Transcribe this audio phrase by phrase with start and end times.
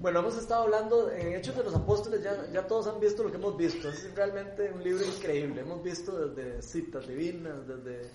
[0.00, 3.36] Bueno, hemos estado hablando en Hechos de los Apóstoles, ya, todos han visto lo que
[3.36, 3.88] hemos visto.
[3.88, 5.62] Es realmente un libro increíble.
[5.62, 8.08] Hemos visto desde citas divinas, desde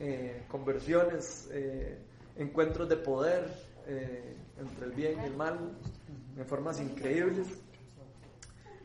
[0.00, 1.98] eh, conversiones, eh,
[2.34, 3.48] encuentros de poder
[3.86, 5.78] eh, entre el bien y el mal,
[6.36, 7.46] en formas increíbles.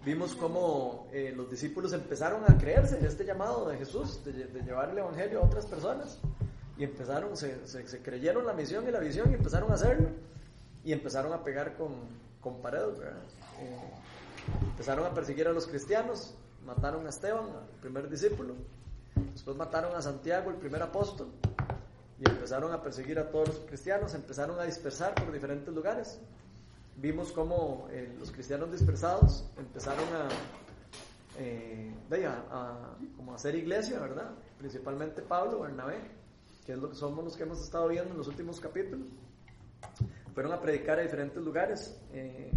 [0.05, 4.99] Vimos cómo los discípulos empezaron a creerse en este llamado de Jesús, de, llevar el
[4.99, 6.19] Evangelio a otras personas.
[6.77, 10.09] Y empezaron, se creyeron la misión y la visión y empezaron a hacerlo
[10.83, 11.93] y empezaron a pegar con,
[12.41, 13.77] con paredes, eh,
[14.71, 18.55] empezaron a perseguir a los cristianos, mataron a Esteban, el primer discípulo,
[19.33, 21.27] después mataron a Santiago, el primer apóstol,
[22.19, 26.19] y empezaron a perseguir a todos los cristianos, empezaron a dispersar por diferentes lugares.
[26.97, 30.27] Vimos cómo eh, los cristianos dispersados empezaron a,
[31.37, 31.93] eh,
[32.51, 34.31] a, como hacer iglesia, ¿verdad?
[34.57, 35.99] Principalmente Pablo, Bernabé,
[36.65, 39.07] que es lo que somos los que hemos estado viendo en los últimos capítulos
[40.33, 42.51] fueron a predicar a diferentes lugares eh,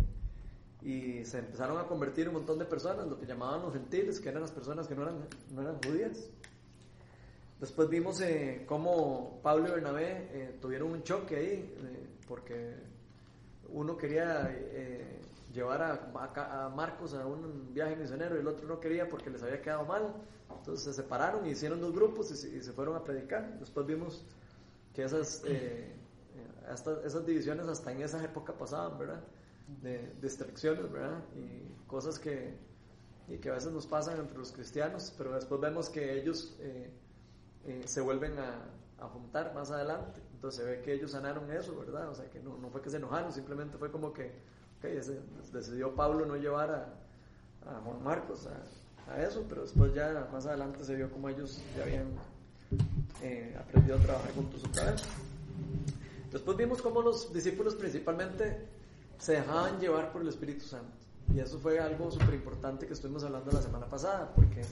[0.83, 4.29] y se empezaron a convertir un montón de personas, lo que llamaban los gentiles, que
[4.29, 5.16] eran las personas que no eran,
[5.51, 6.29] no eran judías.
[7.61, 11.74] Después vimos eh, cómo Pablo y Bernabé eh, tuvieron un choque ahí,
[12.27, 12.74] porque
[13.69, 14.51] uno quería
[15.55, 19.63] llevar a, Marcos a un viaje misionero y el otro no quería porque les había
[19.63, 20.13] quedado mal.
[20.59, 23.59] Entonces se separaron y hicieron dos grupos y se fueron a predicar.
[23.61, 24.24] Después vimos
[24.95, 25.43] que esas
[27.05, 29.23] esas divisiones hasta en esa época pasaban, ¿verdad?
[29.82, 31.23] De distracciones, ¿verdad?
[31.37, 32.57] Y cosas que,
[33.29, 36.90] y que a veces nos pasan entre los cristianos, pero después vemos que ellos eh,
[37.65, 40.21] eh, se vuelven a, a, juntar más adelante.
[40.35, 42.09] Entonces se ve que ellos sanaron eso, ¿verdad?
[42.09, 44.33] O sea, que no, no fue que se enojaron, simplemente fue como que
[44.79, 44.99] okay,
[45.52, 50.46] decidió Pablo no llevar a, a Juan Marcos a, a, eso, pero después ya más
[50.46, 52.09] adelante se vio como ellos ya habían
[53.23, 55.02] eh, aprendido a trabajar juntos otra vez.
[56.33, 58.66] Después vimos cómo los discípulos principalmente
[59.19, 60.97] se dejaban llevar por el Espíritu Santo.
[61.33, 64.62] Y eso fue algo súper importante que estuvimos hablando la semana pasada, porque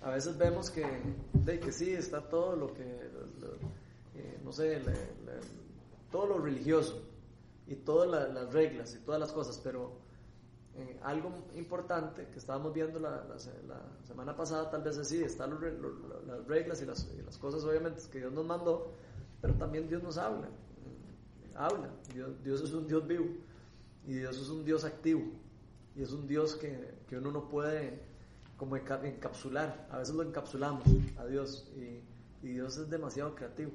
[0.00, 0.84] a veces vemos que,
[1.32, 4.82] de que sí, está todo lo que, eh, no sé,
[6.10, 7.02] todo lo religioso
[7.66, 9.92] y todas las reglas y todas las cosas, pero
[10.74, 13.24] eh, algo importante que estábamos viendo la,
[14.06, 15.50] semana pasada, tal vez sí, están
[16.26, 18.92] las reglas y las, y las cosas obviamente que Dios nos mandó,
[19.40, 20.48] pero también Dios nos habla
[21.56, 21.90] habla.
[22.42, 23.26] Dios, es un Dios vivo
[24.06, 25.22] y Dios es un Dios activo
[25.94, 28.00] y es un Dios que, que uno no puede
[28.56, 29.88] como encapsular.
[29.90, 30.84] A veces lo encapsulamos
[31.18, 33.72] a Dios y, y Dios es demasiado creativo.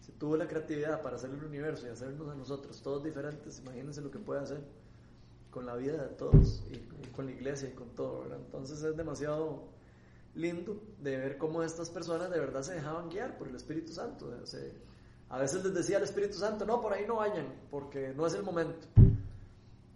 [0.00, 4.00] Si tuvo la creatividad para hacer el universo y hacernos a nosotros todos diferentes, imagínense
[4.00, 4.60] lo que puede hacer
[5.50, 6.78] con la vida de todos y,
[7.10, 8.24] con la iglesia y con todo.
[8.34, 9.68] Entonces es demasiado
[10.34, 14.34] lindo de ver cómo estas personas de verdad se dejaban guiar por el Espíritu Santo.
[14.46, 14.72] Se,
[15.30, 18.34] a veces les decía el Espíritu Santo, no, por ahí no vayan, porque no es
[18.34, 18.88] el momento.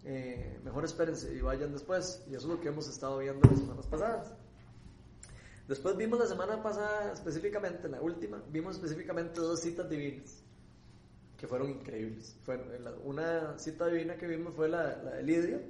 [0.05, 2.23] Eh, mejor espérense y vayan después.
[2.31, 4.33] Y eso es lo que hemos estado viendo las semanas pasadas.
[5.67, 10.43] Después vimos la semana pasada específicamente, la última, vimos específicamente dos citas divinas
[11.39, 12.37] que fueron increíbles.
[13.03, 15.61] una cita divina que vimos fue la, de Lidia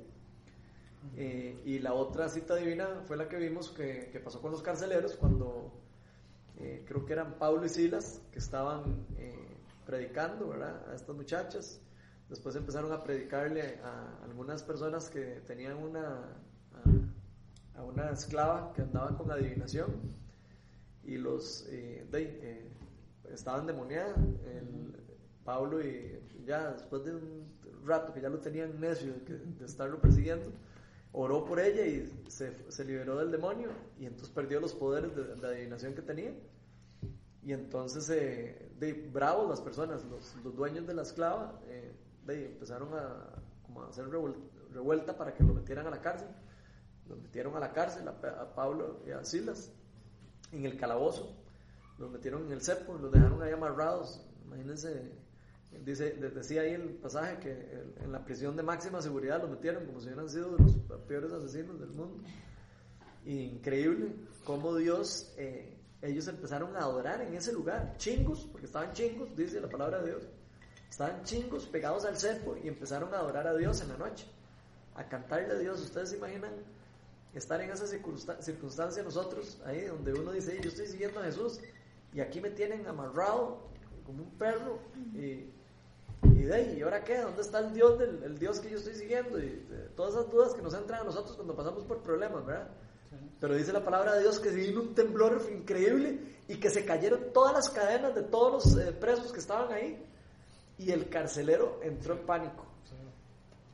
[1.16, 4.62] eh, y la otra cita divina fue la que vimos que, que pasó con los
[4.62, 5.72] carceleros cuando
[6.58, 9.06] eh, creo que eran Pablo y Silas que estaban
[9.84, 10.88] predicando, ¿verdad?
[10.90, 11.80] A estas muchachas.
[12.28, 16.20] Después empezaron a predicarle a algunas personas que tenían una,
[17.74, 19.92] a, una esclava que andaba con adivinación
[21.04, 22.70] y los eh, eh,
[23.30, 24.16] estaban demoniadas.
[25.44, 27.46] Pablo y ya después de un
[27.84, 30.50] rato que ya lo tenían necio de, estarlo persiguiendo,
[31.12, 33.68] oró por ella y se, se, liberó del demonio
[33.98, 36.32] y entonces perdió los poderes de, de adivinación que tenía.
[37.44, 41.92] Y entonces, eh, de, bravos las personas, los, los, dueños de la esclava, eh,
[42.26, 46.28] de, empezaron a, como a hacer revuelta para que lo metieran a la cárcel.
[47.06, 49.70] Los metieron a la cárcel, a, Pablo y a Silas,
[50.52, 51.36] en el calabozo.
[51.98, 54.26] Los metieron en el cepo, los dejaron ahí amarrados.
[54.46, 55.12] Imagínense,
[55.84, 60.00] dice, decía ahí el pasaje que en la prisión de máxima seguridad los metieron como
[60.00, 60.76] si hubieran sido los
[61.06, 62.24] peores asesinos del mundo.
[63.26, 64.14] Increíble
[64.44, 65.34] cómo Dios...
[65.36, 65.73] Eh,
[66.04, 70.10] ellos empezaron a adorar en ese lugar, chingos, porque estaban chingos, dice la palabra de
[70.10, 70.22] Dios,
[70.88, 74.26] estaban chingos pegados al cepo y empezaron a adorar a Dios en la noche,
[74.94, 75.80] a cantarle a Dios.
[75.80, 76.52] ¿Ustedes se imaginan
[77.34, 81.58] estar en esa circunstancia nosotros, ahí donde uno dice, yo estoy siguiendo a Jesús
[82.12, 83.58] y aquí me tienen amarrado
[84.06, 84.78] como un perro
[85.14, 85.50] y,
[86.22, 87.18] y de ahí, ¿y ahora qué?
[87.18, 89.42] ¿Dónde está el Dios, del, el Dios que yo estoy siguiendo?
[89.42, 89.66] Y
[89.96, 92.68] todas esas dudas que nos entran a nosotros cuando pasamos por problemas, ¿verdad?
[93.40, 96.18] Pero dice la palabra de Dios que vino un temblor increíble
[96.48, 100.02] y que se cayeron todas las cadenas de todos los eh, presos que estaban ahí.
[100.78, 102.64] Y el carcelero entró en pánico.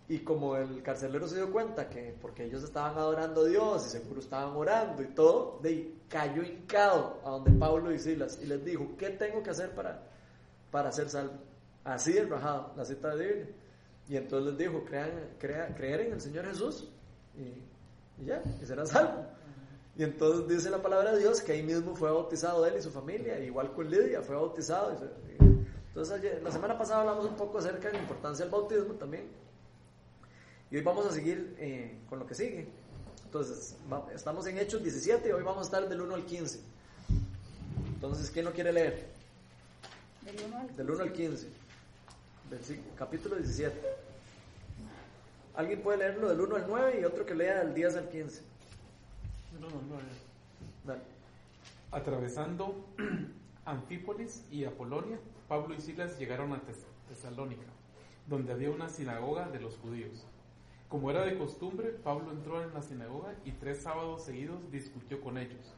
[0.08, 3.90] Y como el carcelero se dio cuenta que porque ellos estaban adorando a Dios y
[3.90, 8.64] seguro estaban orando y todo, de cayó hincado a donde Pablo y Silas y les
[8.64, 10.02] dijo, ¿qué tengo que hacer para,
[10.72, 11.34] para ser salvo?
[11.84, 13.54] Así de rajado, la cita de Biblia.
[14.08, 16.88] Y entonces les dijo, crean, creer en el Señor Jesús
[17.36, 17.69] y,
[18.20, 19.26] y ya, y serán salvos.
[19.96, 22.90] Y entonces dice la palabra de Dios que ahí mismo fue bautizado él y su
[22.90, 24.96] familia, igual con Lidia, fue bautizado.
[25.88, 29.24] Entonces, la semana pasada hablamos un poco acerca de la importancia del bautismo también.
[30.70, 32.68] Y hoy vamos a seguir eh, con lo que sigue.
[33.24, 33.76] Entonces,
[34.14, 36.60] estamos en Hechos 17 y hoy vamos a estar del 1 al 15.
[37.94, 39.08] Entonces, ¿quién lo quiere leer?
[40.76, 41.48] Del 1 al 15.
[42.96, 44.09] capítulo 17.
[45.54, 48.42] Alguien puede leerlo del 1 al 9 y otro que lea del 10 al 15.
[49.52, 50.02] Del 1 al 9.
[50.84, 51.02] Dale.
[51.90, 52.86] Atravesando
[53.64, 55.18] Anfípolis y Apolonia,
[55.48, 56.62] Pablo y Silas llegaron a
[57.08, 57.66] Tesalónica,
[58.28, 60.24] donde había una sinagoga de los judíos.
[60.88, 65.38] Como era de costumbre, Pablo entró en la sinagoga y tres sábados seguidos discutió con
[65.38, 65.74] ellos,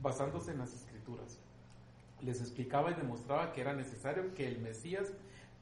[0.00, 1.38] basándose en las escrituras.
[2.20, 5.12] Les explicaba y demostraba que era necesario que el Mesías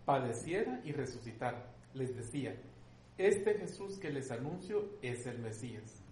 [0.05, 1.67] padeciera y resucitara.
[1.95, 2.55] Les decía,
[3.19, 6.03] este Jesús que les anuncio es el Mesías.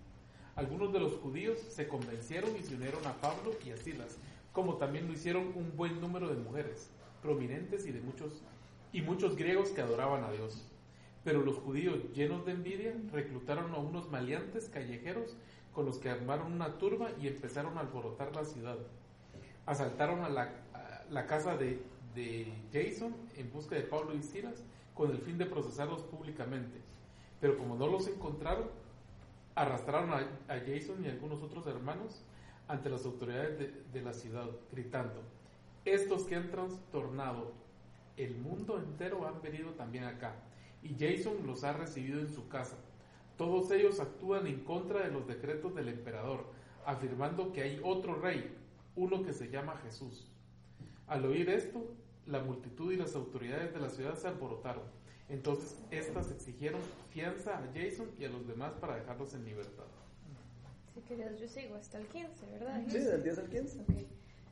[0.54, 4.18] Algunos de los judíos se convencieron y se unieron a Pablo y a Silas,
[4.52, 6.90] como también lo hicieron un buen número de mujeres
[7.22, 8.42] prominentes y de muchos
[8.92, 10.66] y muchos griegos que adoraban a Dios.
[11.24, 15.36] Pero los judíos, llenos de envidia, reclutaron a unos maleantes callejeros
[15.72, 18.78] con los que armaron una turba y empezaron a alborotar la ciudad.
[19.66, 21.80] Asaltaron a la, casa de,
[22.72, 24.62] Jason en busca de Pablo y Silas
[24.94, 26.89] con el fin de procesarlos públicamente.
[27.40, 28.68] Pero como no los encontraron,
[29.54, 32.22] arrastraron a, Jason y algunos otros hermanos
[32.68, 35.22] ante las autoridades de la ciudad, gritando,
[35.84, 37.52] estos que han trastornado
[38.16, 40.34] el mundo entero han venido también acá
[40.82, 42.76] y Jason los ha recibido en su casa.
[43.36, 46.44] Todos ellos actúan en contra de los decretos del emperador,
[46.84, 48.54] afirmando que hay otro rey,
[48.96, 50.26] uno que se llama Jesús.
[51.06, 51.94] Al oír esto,
[52.26, 54.84] la multitud y las autoridades de la ciudad se alborotaron.
[55.30, 56.80] Entonces, estas exigieron
[57.10, 59.84] fianza a Jason y a los demás para dejarlos en libertad.
[60.94, 62.82] Si querías, yo sigo hasta el 15, ¿verdad?
[62.88, 63.78] Sí, del 10 al 15.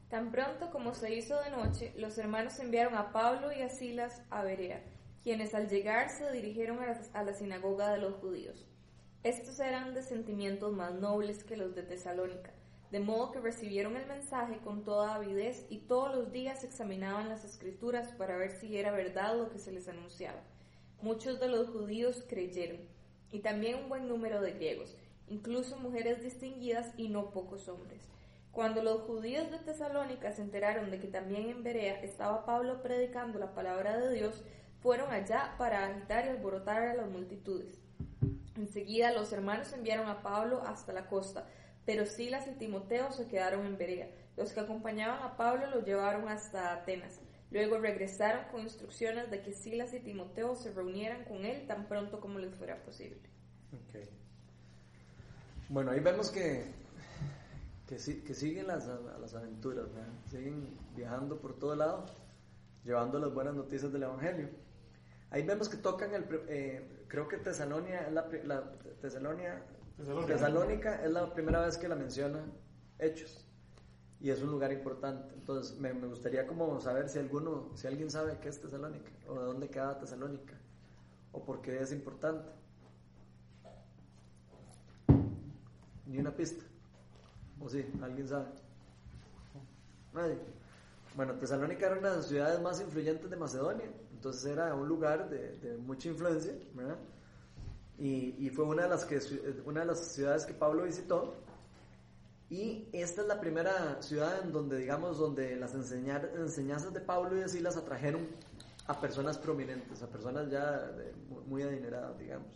[0.08, 4.22] Tan pronto como se hizo de noche, los hermanos enviaron a Pablo y a Silas
[4.30, 4.82] a Berea
[5.22, 8.64] quienes al llegar se dirigieron a la, sinagoga de los judíos.
[9.22, 12.50] Estos eran de sentimientos más nobles que los de Tesalónica,
[12.90, 17.44] de modo que recibieron el mensaje con toda avidez y todos los días examinaban las
[17.44, 20.40] escrituras para ver si era verdad lo que se les anunciaba.
[21.00, 22.80] Muchos de los judíos creyeron,
[23.30, 24.96] y también un buen número de griegos,
[25.28, 28.00] incluso mujeres distinguidas y no pocos hombres.
[28.50, 33.38] Cuando los judíos de Tesalónica se enteraron de que también en Berea estaba Pablo predicando
[33.38, 34.42] la palabra de Dios,
[34.80, 37.78] fueron allá para agitar y alborotar a las multitudes.
[38.56, 41.46] Enseguida los hermanos enviaron a Pablo hasta la costa,
[41.86, 44.08] pero Silas y Timoteo se quedaron en Berea.
[44.36, 47.20] Los que acompañaban a Pablo lo llevaron hasta Atenas.
[47.50, 52.20] Luego regresaron con instrucciones de que Silas y Timoteo se reunieran con él tan pronto
[52.20, 53.20] como les fuera posible.
[55.70, 56.64] Bueno, ahí vemos que,
[57.86, 59.86] que, siguen las, las aventuras,
[60.30, 62.06] siguen viajando por todo lado,
[62.84, 64.50] llevando las buenas noticias del Evangelio.
[65.30, 69.62] Ahí vemos que tocan el, eh, creo que Tesalonia es la, la Tesalonia,
[70.26, 72.44] Tesalónica es la primera vez que la menciona
[72.98, 73.47] Hechos
[74.20, 75.34] y es un lugar importante.
[75.34, 79.44] Entonces me, gustaría como saber si alguno, si alguien sabe qué es Tesalónica o de
[79.44, 80.54] dónde queda Tesalónica
[81.32, 82.50] o por qué es importante.
[86.06, 86.64] Ni una pista.
[87.60, 87.84] ¿O sí?
[88.02, 88.46] ¿Alguien sabe?
[90.14, 90.38] Nadie.
[91.14, 95.30] Bueno, Tesalónica era una de las ciudades más influyentes de Macedonia entonces era un lugar
[95.30, 96.98] de, mucha influencia, ¿verdad?
[97.98, 99.20] Y, fue una de, las que,
[99.64, 101.34] una de las ciudades que Pablo visitó.
[102.50, 107.40] Y esta es la primera ciudad en donde, digamos, donde las enseñanzas de Pablo y
[107.40, 108.26] de Silas atrajeron
[108.86, 110.90] a personas prominentes, a personas ya
[111.46, 112.48] muy adineradas, digamos.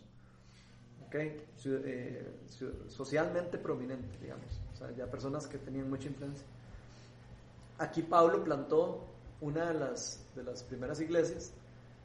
[1.05, 1.15] ¿Ok?
[1.15, 2.27] Eh,
[2.87, 4.59] socialmente prominentes, digamos.
[4.73, 6.45] O sea, ya personas que tenían mucha influencia.
[7.77, 9.05] Aquí Pablo plantó
[9.41, 11.51] una de las, de las primeras iglesias.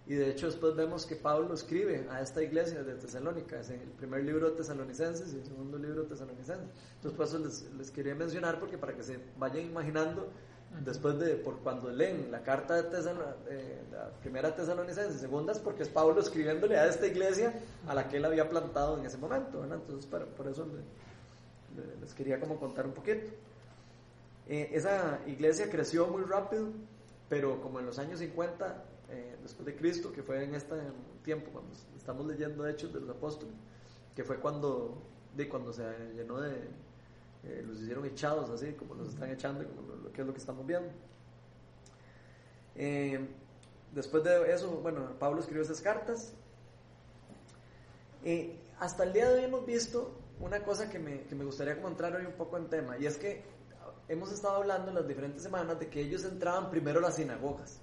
[0.09, 3.81] Y de hecho después vemos que Pablo escribe a esta iglesia de Tesalónica, es el
[3.91, 6.67] primer libro de Tesalonicenses y el segundo libro de Tesalonicenses.
[6.95, 10.31] Entonces por eso les, les quería mencionar porque para que se vayan imaginando
[10.83, 12.99] después de por cuando leen la carta de
[13.51, 17.53] eh, la primera Tesalonicense y segunda es porque es Pablo escribiéndole a esta iglesia
[17.87, 20.67] a la que él había plantado en ese momento, entonces por eso
[22.01, 23.29] les quería como contar un poquito.
[24.49, 26.69] Eh, esa iglesia creció muy rápido,
[27.29, 30.75] pero como en los años 50 eh, después de Cristo, que fue en este
[31.23, 33.55] tiempo, cuando estamos leyendo Hechos de los Apóstoles,
[34.15, 35.03] que fue cuando,
[35.35, 35.83] de cuando se
[36.15, 36.69] llenó de,
[37.45, 40.41] eh, los hicieron echados así, como los están echando, como lo, que es lo que
[40.41, 40.91] estamos viendo.
[42.75, 43.27] Eh,
[43.95, 46.35] después de eso, bueno, Pablo escribió esas cartas.
[48.79, 51.89] Hasta el día de hoy hemos visto una cosa que me, que me gustaría como
[51.89, 53.43] entrar hoy un poco en tema, y es que
[54.07, 57.81] hemos estado hablando en las diferentes semanas de que ellos entraban primero a las sinagogas.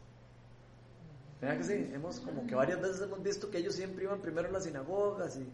[1.46, 1.92] ¿Verdad que sí?
[1.94, 5.38] Hemos como que varias veces hemos visto que ellos siempre iban primero a las sinagogas
[5.38, 5.48] y,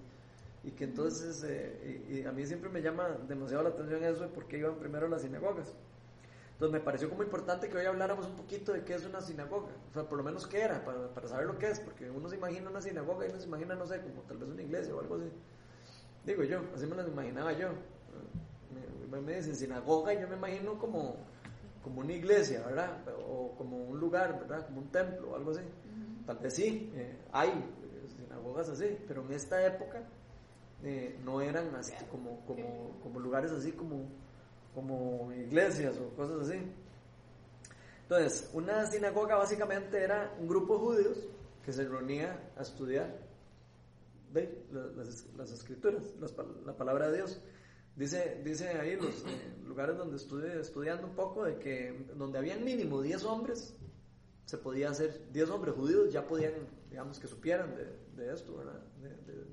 [0.64, 4.30] y que entonces, eh, y, a mí siempre me llama demasiado la atención eso de
[4.30, 5.74] por qué iban primero a las sinagogas.
[6.54, 9.74] Entonces me pareció como importante que hoy habláramos un poquito de qué es una sinagoga,
[9.90, 12.30] o sea, por lo menos qué era, para, para saber lo que es, porque uno
[12.30, 14.96] se imagina una sinagoga y uno se imagina, no sé, como tal vez una iglesia
[14.96, 15.30] o algo así.
[16.24, 17.68] Digo yo, así me lo imaginaba yo.
[19.12, 21.18] Me, me dicen sinagoga y yo me imagino como,
[21.84, 23.04] como una iglesia, ¿verdad?
[23.28, 24.66] O como un lugar, ¿verdad?
[24.66, 25.62] Como un templo o algo así.
[26.26, 30.04] Tal vez sí, eh, hay eh, sinagogas así, pero en esta época
[30.84, 34.06] eh, no eran así como, como, como lugares así como
[34.74, 36.60] como iglesias o cosas así.
[38.04, 41.18] Entonces, una sinagoga básicamente era un grupo de judíos
[41.66, 43.16] que se reunía a estudiar
[44.34, 46.04] las, escrituras,
[46.66, 47.42] la palabra de Dios.
[47.96, 52.64] Dice, dice ahí los eh, lugares donde estuve estudiando un poco de que donde habían
[52.64, 53.76] mínimo 10 hombres,
[54.46, 56.54] se podía hacer, 10 hombres judíos ya podían,
[56.90, 58.54] digamos que supieran de, esto,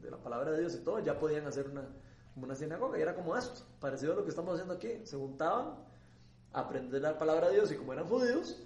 [0.03, 1.89] de, la palabra de Dios y todo, ya podían hacer una,
[2.37, 5.01] una sinagoga y era como esto, parecido a lo que estamos haciendo aquí.
[5.05, 5.75] Se juntaban
[6.53, 8.57] a aprender la palabra de Dios y como eran judíos,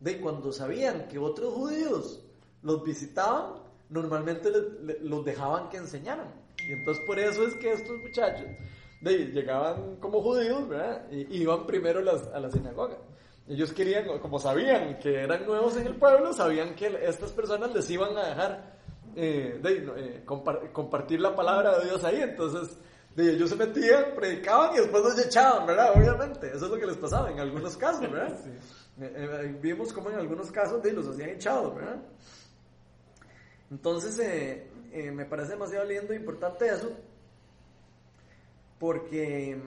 [0.00, 2.24] de cuando sabían que otros judíos
[2.62, 4.50] los visitaban, normalmente
[5.02, 6.28] los dejaban que enseñaran.
[6.68, 8.46] Y entonces por eso es que estos muchachos
[9.00, 10.64] llegaban como judíos
[11.10, 12.96] y iban primero a la sinagoga.
[13.48, 17.88] Ellos querían, como sabían que eran nuevos en el pueblo, sabían que estas personas les
[17.90, 18.74] iban a dejar
[19.16, 22.20] eh, eh, compartir la palabra de Dios ahí.
[22.20, 22.76] Entonces
[23.26, 25.92] ellos se metían, predicaban y después los echaban, ¿verdad?
[25.96, 28.38] Obviamente, eso es lo que les pasaba en algunos casos, ¿verdad?
[29.00, 32.02] Eh, eh, vimos como en algunos casos de, los hacían echados, ¿verdad?
[33.70, 36.90] Entonces, eh, me parece demasiado lindo e importante eso,
[38.78, 39.60] porque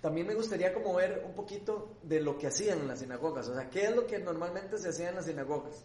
[0.00, 3.54] también me gustaría como ver un poquito de lo que hacían en las sinagogas, o
[3.54, 5.84] sea, qué es lo que normalmente se hacía en las sinagogas.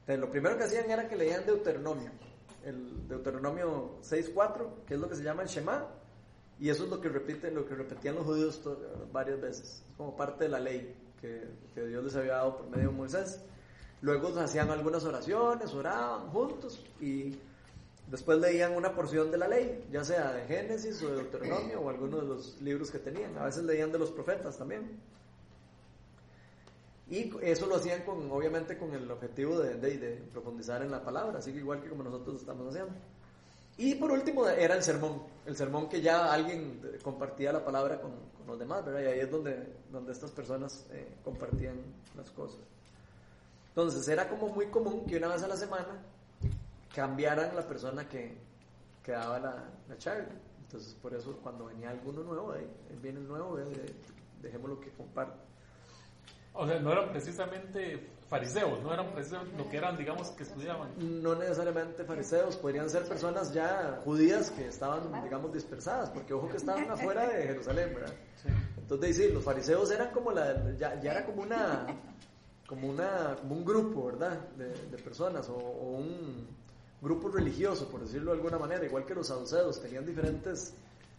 [0.00, 2.10] Entonces, lo primero que hacían era que leían Deuteronomio
[2.64, 5.86] el Deuteronomio 6.4, que es lo que se llama el Shema,
[6.60, 8.62] y eso es lo que, repite, lo que repetían los judíos
[9.12, 12.90] varias veces, como parte de la ley que, que, Dios les había dado por medio
[12.90, 13.40] de Moisés.
[14.00, 17.36] Luego hacían algunas oraciones, oraban juntos y
[18.12, 21.88] después leían una porción de la ley, ya sea de Génesis o de Deuteronomio o
[21.88, 23.36] alguno de los libros que tenían.
[23.38, 25.00] A veces leían de los profetas también.
[27.08, 31.38] Y eso lo hacían con, obviamente con el objetivo de, de, profundizar en la palabra,
[31.38, 32.92] así que igual que como nosotros estamos haciendo.
[33.78, 38.12] Y por último era el sermón, el sermón que ya alguien compartía la palabra con,
[38.46, 39.00] los demás, ¿verdad?
[39.02, 39.56] Y ahí es donde,
[39.90, 41.76] donde estas personas eh, compartían
[42.14, 42.60] las cosas.
[43.68, 46.02] Entonces era como muy común que una vez a la semana
[46.94, 48.36] cambiaran la persona que,
[49.02, 50.28] que daba la, la charla.
[50.62, 52.66] Entonces por eso cuando venía alguno nuevo, ahí
[53.02, 53.58] viene el nuevo,
[54.40, 55.52] dejémoslo que comparte.
[56.54, 60.90] O sea, no eran precisamente fariseos, no eran precisamente lo que eran, digamos, que estudiaban.
[61.22, 66.58] No necesariamente fariseos, podrían ser personas ya judías que estaban, digamos, dispersadas, porque ojo que
[66.58, 68.14] estaban afuera de Jerusalén, ¿verdad?
[68.76, 71.86] Entonces, sí, los fariseos eran como la, ya, ya era como una,
[72.66, 74.38] como una, como un grupo, ¿verdad?
[74.56, 76.48] De, de personas, o, un
[77.02, 80.72] grupo religioso, por decirlo de alguna manera, igual que los saduceos, tenían diferentes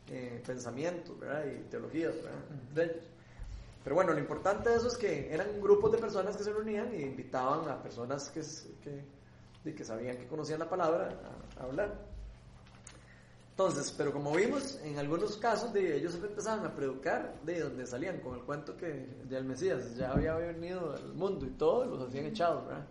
[0.09, 1.45] eh, pensamientos, ¿verdad?
[1.45, 2.15] Y teologías,
[2.73, 2.95] ¿verdad?
[3.83, 6.93] Pero bueno, lo importante de eso es que eran grupos de personas que se reunían
[6.93, 8.41] y invitaban a personas que,
[9.61, 11.19] que, que sabían que conocían la palabra
[11.57, 11.93] a, hablar.
[13.51, 18.19] Entonces, pero como vimos, en algunos casos de ellos empezaban a predicar de donde salían
[18.21, 22.07] con el cuento que ya el Mesías ya había venido al mundo y todo, los
[22.07, 22.87] hacían echados, ¿verdad?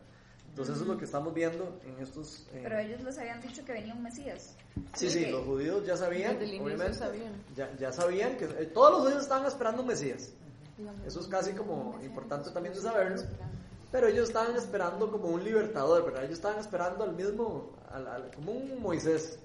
[0.53, 2.47] Entonces eso es lo que estamos viendo en estos...
[2.53, 4.55] Eh, pero ellos les habían dicho que venía un Mesías.
[4.93, 7.33] Sí, sí, los judíos ya sabían, obviamente, sabían.
[7.57, 10.31] Ya, ya sabían que eh, todos los judíos estaban esperando un Mesías.
[11.07, 13.23] Eso es casi como importante también de saberlo.
[13.91, 16.25] Pero ellos estaban esperando como un libertador, ¿verdad?
[16.25, 19.39] Ellos estaban esperando al mismo, al, como un Moisés,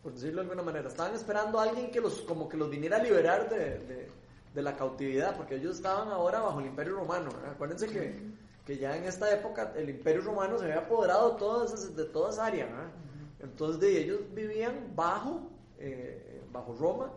[0.00, 0.88] por decirlo de alguna manera.
[0.88, 4.08] Estaban esperando a alguien que los, como que los viniera a liberar de,
[4.54, 7.30] de, la cautividad, porque ellos estaban ahora bajo el imperio romano.
[7.48, 8.29] Acuérdense que,
[8.66, 12.46] que, ya en esta época el imperio romano se había apoderado todas, de toda esa
[12.46, 12.68] área.
[13.40, 15.40] Entonces de ellos vivían bajo,
[15.78, 17.10] eh, bajo Roma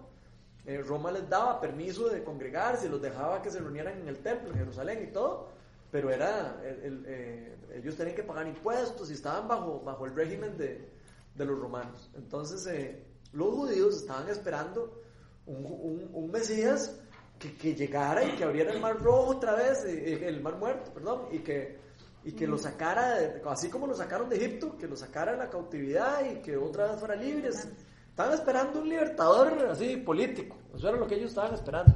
[0.65, 4.49] eh, Roma les daba permiso de congregarse, los dejaba que se reunieran en el templo
[4.51, 5.49] en Jerusalén y todo,
[5.91, 10.15] pero era, el- el, eh, ellos tenían que pagar impuestos y estaban bajo, bajo el
[10.15, 10.87] régimen de,
[11.35, 12.09] de los romanos.
[12.15, 12.95] Entonces,
[13.33, 15.01] los judíos estaban esperando
[15.47, 16.97] un, un- un Mesías
[17.43, 20.55] que, que llegara y que abriera el mar rojo otra vez, eh, eh, el mar
[20.57, 21.77] muerto, perdón, y que,
[22.23, 25.37] y que lo sacara, de- así como lo sacaron de Egipto, que lo sacara de
[25.39, 27.67] la cautividad y que otra vez fuera libres.
[28.09, 31.93] Estaban esperando un libertador así político, eso era lo que ellos estaban esperando.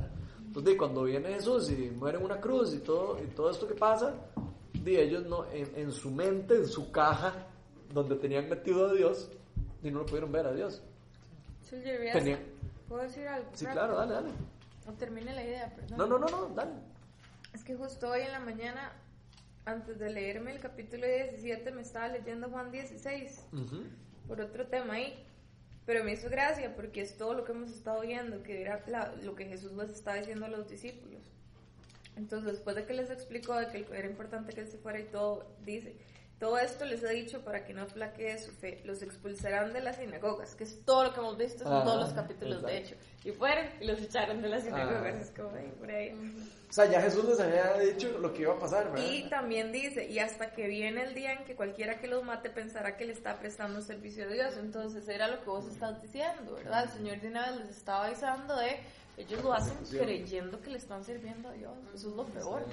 [0.48, 3.76] Entonces, cuando viene Jesús y muere en una cruz y todo, y todo esto que
[3.76, 4.14] pasa,
[4.74, 7.34] di, ellos no, en, en su mente, en su caja,
[7.94, 9.30] donde tenían metido a Dios,
[9.84, 10.82] y no lo pudieron ver a Dios.
[11.62, 12.18] Silvia, ¿veas?
[12.18, 12.40] Tenía-
[12.90, 13.50] ¿Puedo decir algo?
[13.54, 14.30] Sí, claro, dale, dale.
[14.88, 15.98] No termine la idea, perdón.
[15.98, 16.72] No, no, no, no, dale.
[17.54, 18.92] Es que justo hoy en la mañana,
[19.66, 23.84] antes de leerme el capítulo 17, me estaba leyendo Juan 16, Ujú.
[24.28, 25.24] por otro tema ahí.
[25.86, 29.14] Pero me hizo gracia porque es todo lo que hemos estado viendo, que era la-
[29.24, 31.22] lo que Jesús les está diciendo a los discípulos.
[32.16, 35.04] Entonces, después de que les explicó de que era importante que él se fuera y
[35.06, 35.96] todo, dice,
[36.40, 39.96] todo esto les he dicho para que no flaquee su fe, los expulsarán de las
[39.98, 42.96] sinagogas, que es todo lo que hemos visto en Ah, todos los capítulos, de exacto.
[42.96, 43.30] hecho.
[43.30, 45.20] Y fueron y los echaron de las sinagogas, Ah.
[45.22, 46.12] es como ahí, por ahí.
[46.70, 49.08] O sea, ya Jesús les había dicho lo que iba a pasar, ¿verdad?
[49.10, 52.50] Y también dice, y hasta que viene el día en que cualquiera que los mate
[52.50, 54.58] pensará que le está prestando un servicio a Dios.
[54.58, 56.84] Entonces era lo que vos estás diciendo, ¿verdad?
[56.84, 58.80] El Señor de una vez les estaba avisando de,
[59.18, 61.74] ellos lo hacen creyendo que le están sirviendo a Dios.
[61.96, 62.66] Eso es lo peor.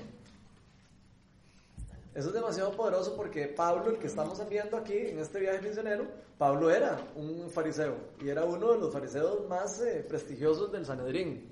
[2.14, 6.06] Eso es demasiado poderoso porque Pablo, el que estamos viendo aquí en este viaje misionero,
[6.38, 11.50] Pablo era un fariseo y era uno de los fariseos más eh, prestigiosos del Sanedrín.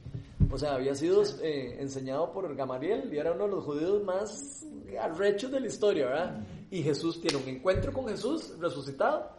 [0.52, 4.64] O sea, había sido eh, enseñado por Gamaliel y era uno de los judíos más
[5.00, 6.46] arrechos de la historia, ¿verdad?
[6.70, 9.30] Y Jesús tiene un encuentro con Jesús resucitado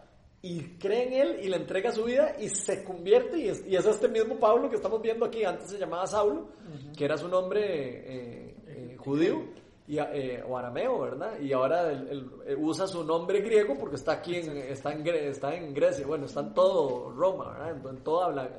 [0.41, 3.77] y cree en él y le entrega su vida y se convierte y es, y
[3.77, 6.49] es este mismo Pablo que estamos viendo aquí, antes se llamaba Saulo,
[6.97, 11.37] que era su nombre eh, eh, judío y, eh, o arameo, ¿verdad?
[11.39, 15.05] Y ahora él- él, eh, usa su nombre griego porque está aquí, en, está, en,
[15.07, 17.71] está en Grecia, bueno, está en todo Roma, ¿verdad?
[17.71, 18.49] En, en todo habla,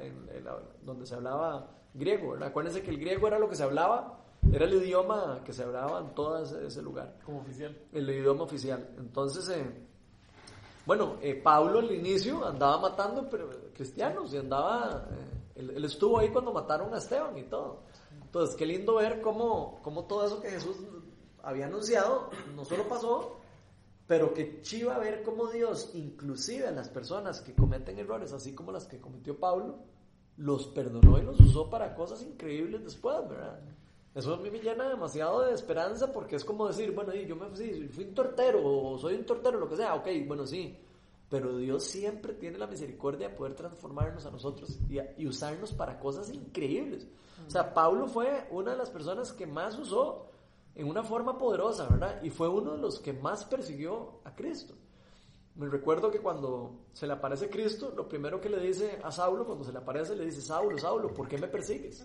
[0.82, 2.48] donde se hablaba griego, ¿verdad?
[2.48, 4.18] Acuérdense que el griego era lo que se hablaba,
[4.52, 7.74] era el idioma que se hablaba en todo ese, ese lugar, Como oficial.
[7.92, 8.86] el idioma oficial.
[8.98, 9.64] Entonces, eh,
[10.84, 16.18] bueno, eh, Pablo al inicio andaba matando pero, cristianos y andaba, eh, él, él estuvo
[16.18, 17.80] ahí cuando mataron a Esteban y todo.
[18.22, 20.76] Entonces, qué lindo ver cómo, cómo todo eso que Jesús
[21.44, 23.38] había anunciado no solo pasó,
[24.06, 28.72] pero que chiva ver cómo Dios, inclusive a las personas que cometen errores, así como
[28.72, 29.78] las que cometió Pablo,
[30.36, 33.60] los perdonó y los usó para cosas increíbles después, ¿verdad?
[34.14, 37.54] Eso a mí me llena demasiado de esperanza porque es como decir, bueno, yo me
[37.56, 40.76] sí, fui un tortero o soy un tortero, lo que sea, ok, bueno, sí,
[41.28, 45.98] pero Dios siempre tiene la misericordia de poder transformarnos a nosotros y, y usarnos para
[45.98, 47.08] cosas increíbles.
[47.46, 50.28] O sea, Pablo fue una de las personas que más usó
[50.74, 52.22] en una forma poderosa, ¿verdad?
[52.22, 54.74] Y fue uno de los que más persiguió a Cristo.
[55.56, 59.46] Me recuerdo que cuando se le aparece Cristo, lo primero que le dice a Saulo,
[59.46, 62.04] cuando se le aparece, le dice, Saulo, Saulo, ¿por qué me persigues?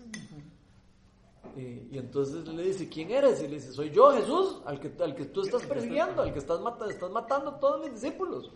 [1.56, 3.40] Y, y entonces le dice, ¿quién eres?
[3.42, 6.38] Y le dice, soy yo, Jesús, al que, al que tú estás persiguiendo, al que
[6.38, 8.52] estás, mata- estás matando a todos mis discípulos.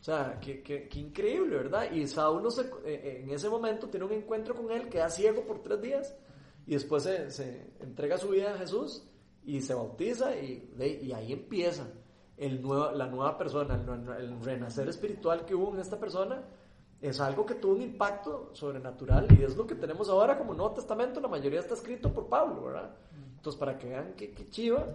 [0.00, 1.90] O sea, qué, qué- qué increíble, ¿verdad?
[1.90, 5.62] Y Saulo se- eh, en ese momento tiene un encuentro con él, queda ciego por
[5.62, 6.14] tres días
[6.66, 9.02] y después se, se entrega su vida a Jesús
[9.44, 11.86] y se bautiza y, y ahí empieza
[12.36, 16.42] el nuevo, la nueva persona, el, el renacer espiritual que hubo en esta persona.
[17.00, 20.72] Es algo que tuvo un impacto sobrenatural y es lo que tenemos ahora como Nuevo
[20.74, 21.20] Testamento.
[21.20, 22.94] La mayoría está escrito por Pablo, ¿verdad?
[23.36, 24.86] Entonces, para que vean qué, qué chiva,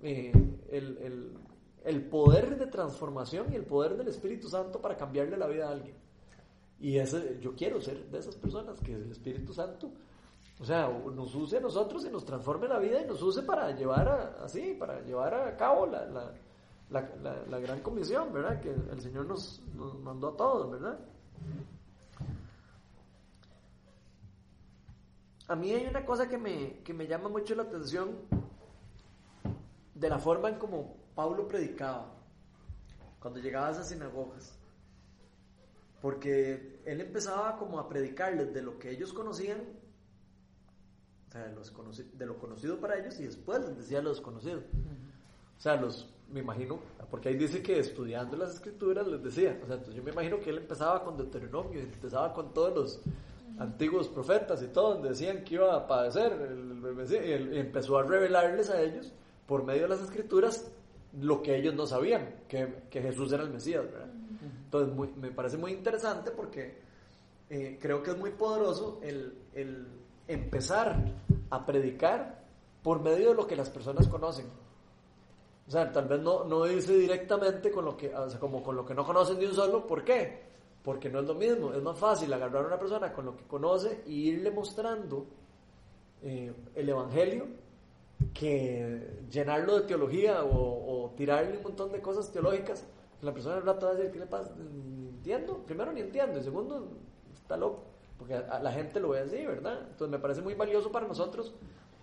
[0.00, 0.32] eh,
[0.70, 1.32] el, el-
[1.84, 5.72] el poder de transformación y el poder del Espíritu Santo para cambiarle la vida a
[5.72, 5.96] alguien.
[6.78, 9.90] Y ese, yo quiero ser de esas personas que el Espíritu Santo,
[10.62, 13.72] o sea, nos use a nosotros y nos transforme la vida y nos use para
[13.72, 16.32] llevar a, así, para llevar a cabo la, la,
[17.50, 18.60] la, gran comisión, ¿verdad?
[18.60, 21.00] Que el Señor nos, nos mandó a todos, ¿verdad?
[25.48, 28.18] A mí hay una cosa que me, que me llama mucho la atención
[29.96, 32.06] de la forma en como Pablo predicaba
[33.18, 34.56] cuando llegaba a esas sinagogas.
[36.00, 39.82] Porque él empezaba como a predicarles de lo que ellos conocían,
[41.32, 41.72] o sea, de, los
[42.18, 44.58] de lo conocido para ellos, y después les decía lo desconocido.
[44.58, 46.78] O sea, los, me imagino,
[47.10, 50.38] porque ahí dice que estudiando las escrituras les decía, o sea, entonces yo me imagino
[50.40, 53.00] que él empezaba con Deuteronomio, empezaba con todos los
[53.58, 58.02] antiguos profetas y todo, donde decían que iba a padecer, el- el y empezó a
[58.02, 59.10] revelarles a ellos,
[59.46, 60.70] por medio de las escrituras,
[61.18, 64.10] lo que ellos no sabían, que, que Jesús era el Mesías, ¿verdad?
[64.64, 66.78] Entonces, muy- me parece muy interesante porque
[67.50, 69.86] eh, creo que es muy poderoso el, el
[70.28, 70.96] empezar
[71.50, 72.42] a predicar
[72.82, 74.46] por medio de lo que las personas conocen.
[75.66, 78.76] O sea, tal vez no, no irse directamente con lo que, o sea, como con
[78.76, 79.86] lo que no conocen de un solo.
[79.86, 80.42] ¿Por qué?
[80.82, 81.72] Porque no es lo mismo.
[81.72, 85.26] Es más fácil agarrar a una persona con lo que conoce y irle mostrando
[86.22, 87.46] eh, el Evangelio
[88.34, 92.84] que llenarlo de teología o, o, tirarle un montón de cosas teológicas.
[93.20, 94.52] La persona al rato va a decir, ¿qué le pasa?
[94.58, 95.58] Entiendo.
[95.58, 96.40] Primero, ni entiendo.
[96.40, 96.88] Y segundo,
[97.32, 97.91] está loco.
[98.22, 99.80] Porque a, a la gente lo ve así, ¿verdad?
[99.80, 101.52] Entonces me parece muy valioso para nosotros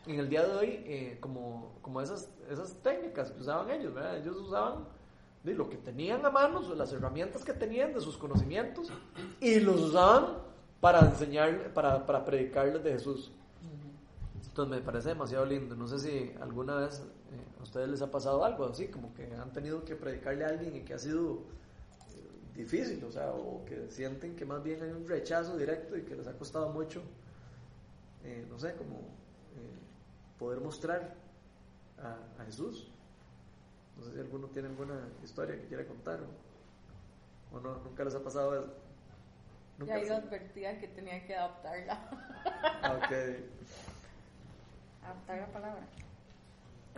[0.06, 4.18] en el día de hoy eh, como, como esas, esas técnicas que usaban ellos, ¿verdad?
[4.18, 4.84] Ellos usaban
[5.46, 8.90] de lo que tenían a mano, las herramientas que tenían de sus conocimientos
[9.40, 10.40] y los usaban
[10.82, 13.32] para enseñar, para, para predicarles de Jesús.
[14.46, 15.74] Entonces me parece demasiado lindo.
[15.74, 19.32] No sé si alguna vez eh, a ustedes les ha pasado algo así, como que
[19.34, 21.44] han tenido que predicarle a alguien y que ha sido
[22.60, 26.14] difícil, o sea, o que sienten que más bien hay un rechazo directo y que
[26.14, 27.02] les ha costado mucho,
[28.26, 29.80] eh, no sé, como eh,
[30.38, 31.16] poder mostrar
[31.98, 32.90] a, a, Jesús.
[33.98, 38.16] No sé si alguno tiene alguna historia que quiera contar o, o no, nunca les
[38.16, 38.74] ha pasado eso.
[39.78, 42.10] ¿Nunca ya yo advertía que tenía que adaptarla.
[42.98, 43.12] ok.
[45.02, 45.88] Adaptar la palabra.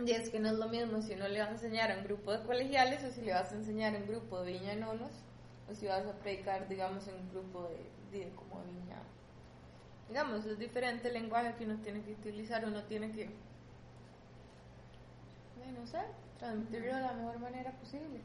[0.04, 2.04] Y es que no es lo mismo si uno le va a enseñar a un
[2.04, 5.12] grupo de colegiales o si le vas a enseñar a un grupo de viña nonos
[5.72, 9.02] o si vas a predicar, digamos, en un grupo de, de como de viña.
[10.08, 13.26] Digamos, es diferente el lenguaje que uno tiene que utilizar, uno tiene que,
[15.78, 16.00] no sé,
[16.38, 18.20] transmitirlo de la mejor manera posible.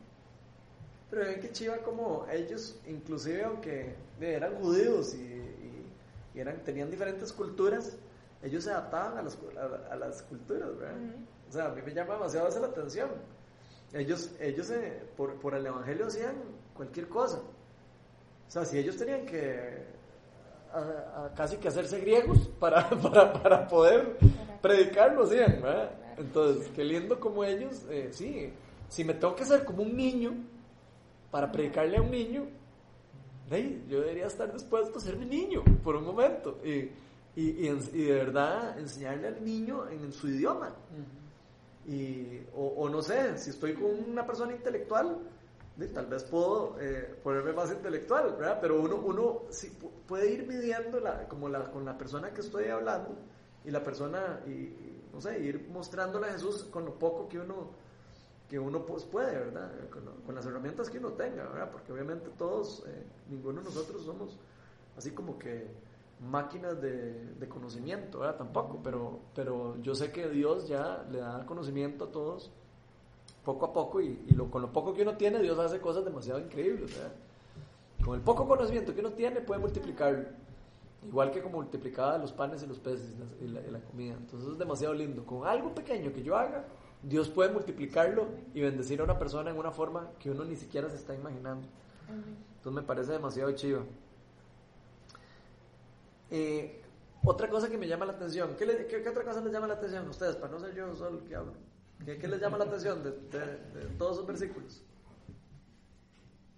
[1.10, 5.94] Pero ven que chiva como ellos, inclusive aunque eran judíos y, y,
[6.36, 7.96] y eran, tenían diferentes culturas,
[8.44, 10.98] ellos se adaptaban a las, a, a las culturas, ¿verdad?
[10.98, 11.50] Uh -huh.
[11.50, 13.10] O sea, a mí me llama demasiado esa la atención.
[13.94, 16.36] Ellos, ellos eh, por, por, el Evangelio hacían
[16.78, 17.40] cualquier cosa.
[18.48, 19.86] O sea, si ellos tenían que
[20.72, 24.18] a, casi que hacerse griegos para, para, para poder
[24.62, 25.92] predicarlo, hacían, ¿verdad?
[26.18, 28.52] Entonces, qué lindo como ellos, eh, sí,
[28.90, 30.34] si me tengo que hacer como un niño
[31.30, 32.48] para predicarle a un niño,
[33.50, 36.60] hey, yo debería estar dispuesto a ser mi niño por un momento.
[36.64, 36.92] Y,
[37.36, 40.70] y, y, y, de verdad enseñarle al niño en, en su idioma.
[40.70, 41.94] Uh -huh.
[41.94, 45.20] y, o, o, no sé, si estoy con una persona intelectual,
[45.86, 48.58] tal vez puedo eh, ponerme más intelectual, ¿verdad?
[48.60, 52.66] Pero uno, uno sí puede ir midiendo la, como la, con la persona que estoy
[52.66, 53.16] hablando
[53.64, 54.74] y la persona, y,
[55.14, 57.70] no sé, ir mostrándole a Jesús con lo poco que uno,
[58.50, 59.72] que uno pues puede, ¿verdad?
[60.26, 61.70] Con, las herramientas que uno tenga, ¿verdad?
[61.72, 64.36] Porque obviamente todos, eh, ninguno de nosotros somos
[64.98, 65.68] así como que
[66.28, 68.38] máquinas de, de, conocimiento, ¿verdad?
[68.38, 72.52] Tampoco, pero, pero yo sé que Dios ya le da conocimiento a todos
[73.48, 76.04] poco a poco y, y lo, con lo poco que uno tiene Dios hace cosas
[76.04, 77.14] demasiado increíbles, ¿verdad?
[78.04, 80.26] Con el poco conocimiento que uno tiene puede multiplicarlo,
[81.08, 84.16] igual que como multiplicaba los panes y los peces y la, y la, comida.
[84.16, 85.26] Entonces es demasiado lindo.
[85.26, 86.66] Con algo pequeño que yo haga,
[87.02, 90.90] Dios puede multiplicarlo y bendecir a una persona en una forma que uno ni siquiera
[90.90, 91.66] se está imaginando.
[92.58, 93.84] Entonces me parece demasiado chido.
[96.32, 96.82] Eh,
[97.24, 99.68] otra cosa que me llama la atención, ¿qué, le, qué, ¿qué, otra cosa les llama
[99.68, 100.36] la atención a ustedes?
[100.36, 101.54] Para no ser yo solo el que hablo.
[102.06, 104.84] ¿Qué, qué les llama la atención de, de, de, todos esos versículos?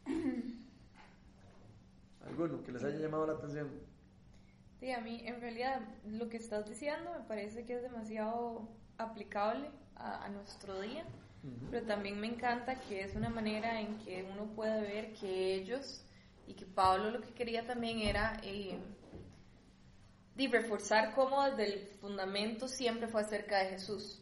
[2.25, 3.69] ¿Alguno que les haya llamado la atención?
[4.79, 9.69] Sí, a mí en realidad lo que estás diciendo me parece que es demasiado aplicable
[9.95, 11.05] a, a nuestro día,
[11.43, 11.67] uh -huh.
[11.71, 16.05] pero también me encanta que es una manera en que uno puede ver que ellos
[16.47, 18.39] y que Pablo lo que quería también era...
[18.43, 18.77] Eh,
[20.39, 24.18] de reforzar cómo desde el fundamento siempre fue acerca de Jesús.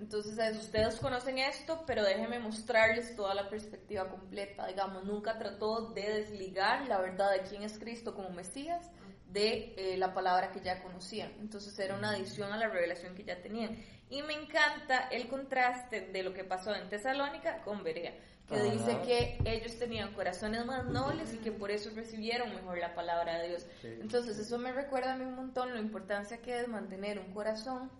[0.00, 4.66] Entonces, ustedes conocen esto, pero déjenme mostrarles toda la perspectiva completa.
[4.66, 8.90] Digamos, nunca trató de desligar la verdad de quién es Cristo como Mesías
[9.30, 11.30] de eh, la palabra que ya conocían.
[11.40, 13.76] Entonces, era una adición a la revelación que ya tenían.
[14.08, 18.14] Y me encanta el contraste de lo que pasó en Tesalónica con Berea,
[18.48, 18.64] que Ajá.
[18.64, 23.38] dice que ellos tenían corazones más nobles y que por eso recibieron mejor la palabra
[23.38, 23.66] de Dios.
[23.82, 23.88] Sí.
[24.00, 27.90] Entonces, eso me recuerda a mí un montón la importancia que es mantener un corazón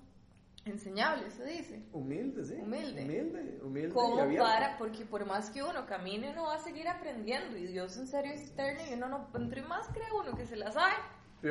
[0.64, 1.82] enseñable, se dice.
[1.92, 2.54] Humilde, sí.
[2.54, 3.02] Humilde.
[3.02, 3.94] Humilde, humilde.
[3.94, 7.56] Como para, porque por más que uno camine, uno va a seguir aprendiendo.
[7.56, 10.56] Y Dios en serio es eterno y uno no, entre más cree uno que se
[10.56, 10.94] la sabe,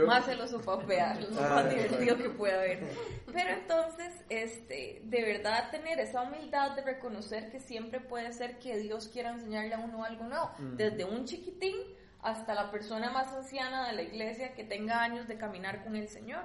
[0.05, 2.87] más se lo sopapea, lo más divertido que puede haber.
[3.31, 8.77] Pero entonces, este, de verdad tener esa humildad de reconocer que siempre puede ser que
[8.77, 10.51] Dios quiera enseñarle a uno algo nuevo.
[10.59, 10.75] Mm.
[10.75, 11.75] Desde un chiquitín
[12.21, 16.07] hasta la persona más anciana de la iglesia que tenga años de caminar con el
[16.07, 16.43] Señor.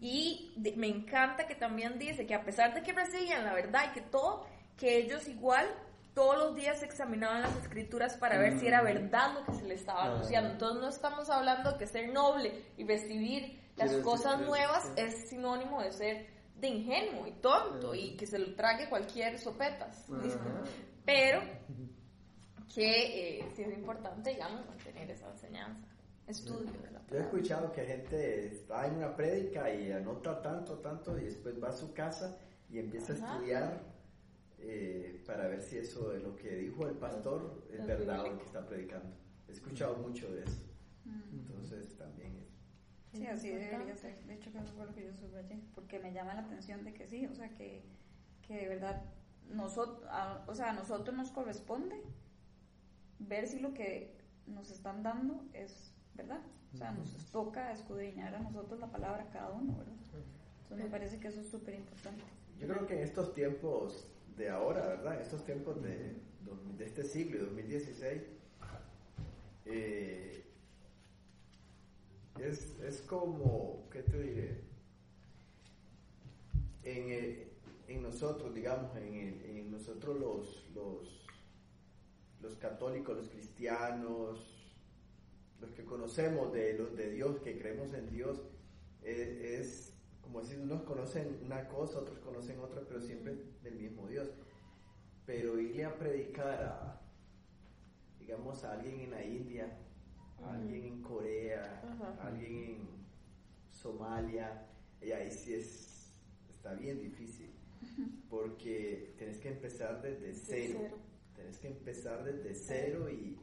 [0.00, 3.84] Y de, me encanta que también dice que a pesar de que recibían la verdad
[3.90, 5.66] y que todo, que ellos igual
[6.14, 9.74] todos los días examinaban las escrituras para ver si era verdad lo que se le
[9.74, 10.50] estaba anunciando.
[10.50, 15.92] Entonces no estamos hablando que ser noble y recibir las cosas nuevas es sinónimo de
[15.92, 20.06] ser de ingenuo y tonto y que se lo trague cualquier sopetas.
[21.04, 21.40] Pero
[22.74, 25.88] que eh, sí es importante, digamos, mantener esa enseñanza,
[26.30, 27.24] estudio de la Yo he palabra.
[27.24, 31.72] escuchado que gente está en una prédica y anota tanto, tanto, y después va a
[31.72, 32.38] su casa
[32.70, 33.34] y empieza a Ajá.
[33.34, 33.82] estudiar
[34.58, 38.28] eh, para ver si eso de lo que dijo el pastor es Los verdad o
[38.32, 39.10] lo que está predicando.
[39.48, 40.60] He escuchado mucho de eso.
[41.32, 43.18] Entonces también es.
[43.18, 44.16] Sí, así Es debería ser.
[44.26, 45.58] De hecho, que eso fue lo que yo subrayé.
[45.74, 47.82] Porque me llama la atención de que sí, o sea, que,
[48.46, 49.02] que de verdad,
[49.48, 50.08] nosotros,
[50.46, 52.00] o sea, a nosotros nos corresponde
[53.18, 54.16] ver si lo que
[54.46, 55.89] nos están dando es
[56.22, 56.40] verdad.
[56.72, 59.94] O sea, nos toca escudriñar a nosotros la palabra cada uno, ¿verdad?
[60.62, 62.22] Entonces me parece que eso es súper importante.
[62.60, 64.06] Yo creo que en estos tiempos
[64.36, 65.16] de ahora, ¿verdad?
[65.16, 66.16] En estos tiempos de,
[66.78, 68.22] de este siglo, 2016,
[69.66, 70.44] eh,
[72.38, 74.60] es, es como, ¿qué te diré?
[76.84, 77.48] En, el-
[77.88, 81.26] en nosotros, digamos, en, el- en nosotros los, los,
[82.40, 84.59] los católicos, los cristianos,
[85.60, 88.42] los que conocemos de, los de Dios, que creemos en Dios,
[89.02, 94.06] eh, es como decir, unos conocen una cosa, otros conocen otra, pero siempre del mismo
[94.06, 94.30] Dios.
[95.26, 97.00] Pero irle a predicar a,
[98.18, 99.76] digamos, a alguien en la India,
[100.44, 101.82] a alguien en Corea,
[102.20, 102.88] a alguien en
[103.70, 104.66] Somalia,
[105.02, 106.12] y ahí sí es,
[106.48, 107.50] está bien difícil,
[108.30, 110.80] porque tienes que empezar desde cero.
[111.34, 113.36] Tienes que empezar desde cero y,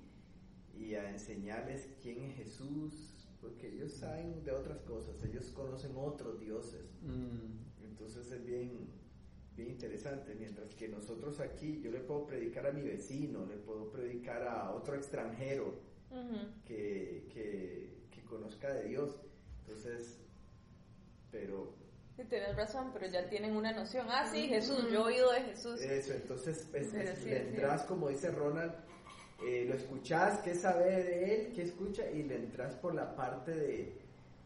[0.79, 6.39] y a enseñarles quién es Jesús, porque ellos saben de otras cosas, ellos conocen otros
[6.39, 6.85] dioses.
[7.01, 7.83] Mm.
[7.85, 8.89] Entonces es bien,
[9.55, 13.89] bien interesante, mientras que nosotros aquí, yo le puedo predicar a mi vecino, le puedo
[13.91, 15.79] predicar a otro extranjero
[16.11, 16.37] Ujú.
[16.65, 19.19] que, que, que conozca de Dios.
[19.61, 20.19] Entonces,
[21.31, 21.75] pero
[22.15, 24.07] Sí, tienes razón, pero ya tienen una noción.
[24.09, 25.79] Ah, sí, Jesús, yo he oído de Jesús.
[25.79, 28.73] Eso, entonces es- sí, entras, como dice Ronald,
[29.45, 33.51] eh, lo escuchás, qué sabe de él, qué escucha, y le entras por la parte
[33.51, 33.93] de,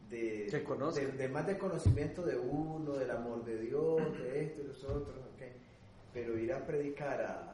[0.09, 0.49] de,
[0.95, 4.83] de, de más de conocimiento de uno, del amor de Dios, de esto y los
[4.83, 5.43] otros, ok.
[6.13, 7.47] Pero ir a predicar a,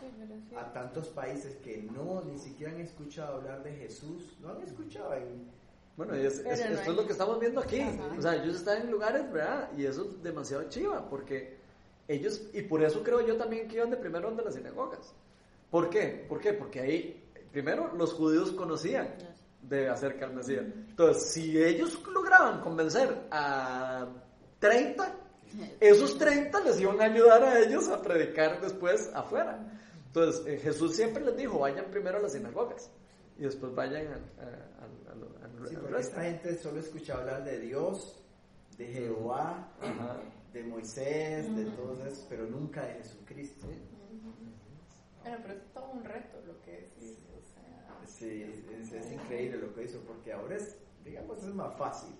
[0.00, 4.62] Sí, a tantos países que no, ni siquiera han escuchado hablar de Jesús, no han
[4.62, 5.50] escuchado en,
[5.96, 7.80] Bueno, es, es- no esto es lo que estamos viendo aquí.
[7.80, 8.14] Ajá.
[8.16, 9.70] O sea, ellos están en lugares, ¿verdad?
[9.76, 11.56] Y eso es demasiado chiva, porque
[12.06, 15.12] ellos, y por eso creo yo también que iban de primero donde las sinagogas.
[15.70, 16.24] ¿Por qué?
[16.28, 16.52] ¿Por qué?
[16.54, 19.14] Porque ahí, primero, los judíos conocían
[19.62, 20.64] de acerca del Mesías.
[20.88, 24.06] Entonces, si ellos lograban convencer a
[24.60, 25.14] 30,
[25.80, 29.58] esos 30 les iban a ayudar a ellos a predicar después afuera.
[30.06, 32.90] Entonces, eh, Jesús siempre les dijo, vayan primero a las sinagogas
[33.38, 37.44] y después vayan al, a- al- al- al- Sí, al esta gente solo escucha hablar
[37.44, 38.22] de Dios,
[38.78, 40.16] de Jehová, Ajá.
[40.52, 43.66] de Moisés, de todos esos, pero nunca de Jesucristo.
[45.28, 47.18] Bueno, pero es todo un reto lo que decís.
[47.36, 51.76] O sea, Sí, es, es increíble lo que hizo, porque ahora es, digamos, es más
[51.76, 52.14] fácil.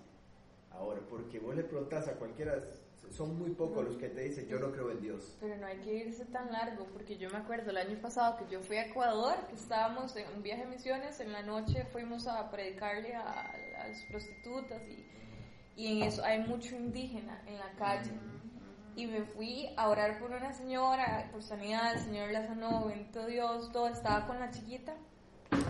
[0.71, 2.61] Ahora, porque vos le preguntas a cualquiera,
[3.09, 5.35] son muy pocos los que te dicen, yo no creo en Dios.
[5.39, 8.53] Pero no hay que irse tan largo, porque yo me acuerdo el año pasado que
[8.53, 12.27] yo fui a Ecuador, que estábamos en un viaje de misiones, en la noche fuimos
[12.27, 15.03] a predicarle a, a las prostitutas y,
[15.75, 18.11] y en eso hay mucho indígena en la calle.
[18.99, 23.25] Y me fui a orar por una señora, por sanidad, el Señor la sanó, bendito
[23.27, 24.93] Dios, todo, estaba con la chiquita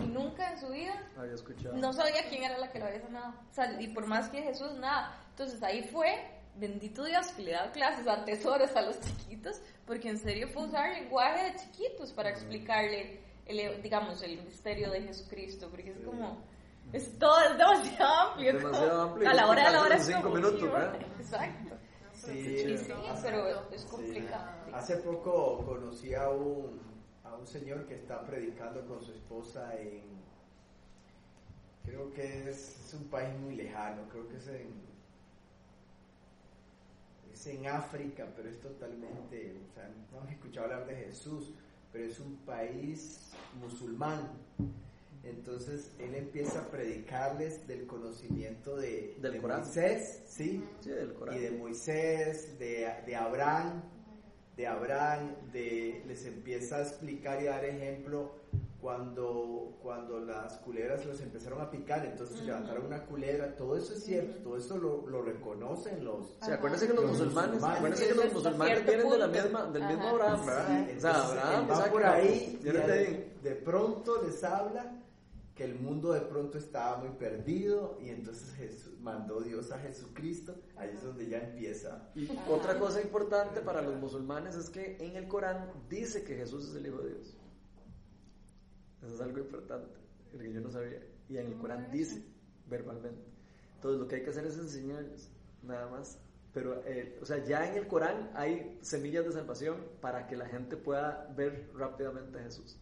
[0.02, 1.76] y nunca en su vida Había escuchado.
[1.76, 3.34] no sabía quién era la que lo había sanado.
[3.48, 5.16] O sea, y por más que Jesús, nada.
[5.30, 10.08] Entonces ahí fue, bendito Dios, que le daba clases a tesoros a los chiquitos, porque
[10.08, 15.68] en serio fue usar lenguaje de chiquitos para explicarle, el, digamos, el misterio de Jesucristo,
[15.70, 16.42] porque es como,
[16.92, 18.52] es todo, es demasiado amplio.
[18.54, 20.20] Demasiado amplio A la hora de la oración.
[20.20, 20.96] cinco minutos, ¿verdad?
[21.20, 21.76] Exacto.
[22.26, 22.76] Sí,
[23.22, 23.88] pero es Sí.
[23.88, 24.50] complicado.
[24.74, 26.80] Hace poco conocí a un,
[27.24, 30.02] a un señor que está predicando con su esposa en,
[31.84, 34.68] creo que es, es un país muy lejano, creo que es en,
[37.32, 41.52] es en África, pero es totalmente, o sea, no he escuchado hablar de Jesús,
[41.92, 44.28] pero es un país musulmán.
[45.22, 49.60] Entonces él empieza a predicarles del conocimiento de, Del de Corán.
[49.60, 50.64] Moisés, ¿sí?
[50.80, 51.36] Sí, del Corán.
[51.36, 53.82] y de Moisés, de, de Abraham,
[54.56, 58.32] de Abraham, de, les empieza a explicar y a dar ejemplo
[58.80, 64.02] cuando, cuando las culebras los empezaron a picar, entonces levantaron una culebra, todo eso es
[64.02, 66.34] cierto, todo eso lo, lo reconocen los...
[66.42, 67.76] Sí, acuérdense que los Los musulmanes, musulmanes.
[67.78, 70.08] acuérdense que los musulmanes vienen de la misma, del mismo.
[70.08, 70.66] Abraham, ¿verdad?
[70.66, 73.32] Sí, o sea, entonces, Abraham, va por ahí y vienen de de, ahí.
[73.42, 74.99] de pronto les habla
[75.60, 80.54] que el mundo de pronto estaba muy perdido y entonces Jesús, mandó Dios a Jesucristo,
[80.74, 82.10] ahí es donde ya empieza.
[82.14, 86.70] Y otra cosa importante para los musulmanes es que en el Corán dice que Jesús
[86.70, 87.36] es el Hijo de Dios.
[89.02, 89.98] Eso es algo importante,
[90.32, 91.02] que yo no sabía.
[91.28, 92.24] Y en el Corán dice
[92.66, 93.30] verbalmente.
[93.74, 95.30] Entonces lo que hay que hacer es enseñarles,
[95.62, 96.18] nada más.
[96.54, 100.46] Pero, eh, o sea, ya en el Corán hay semillas de salvación para que la
[100.46, 102.80] gente pueda ver rápidamente a Jesús.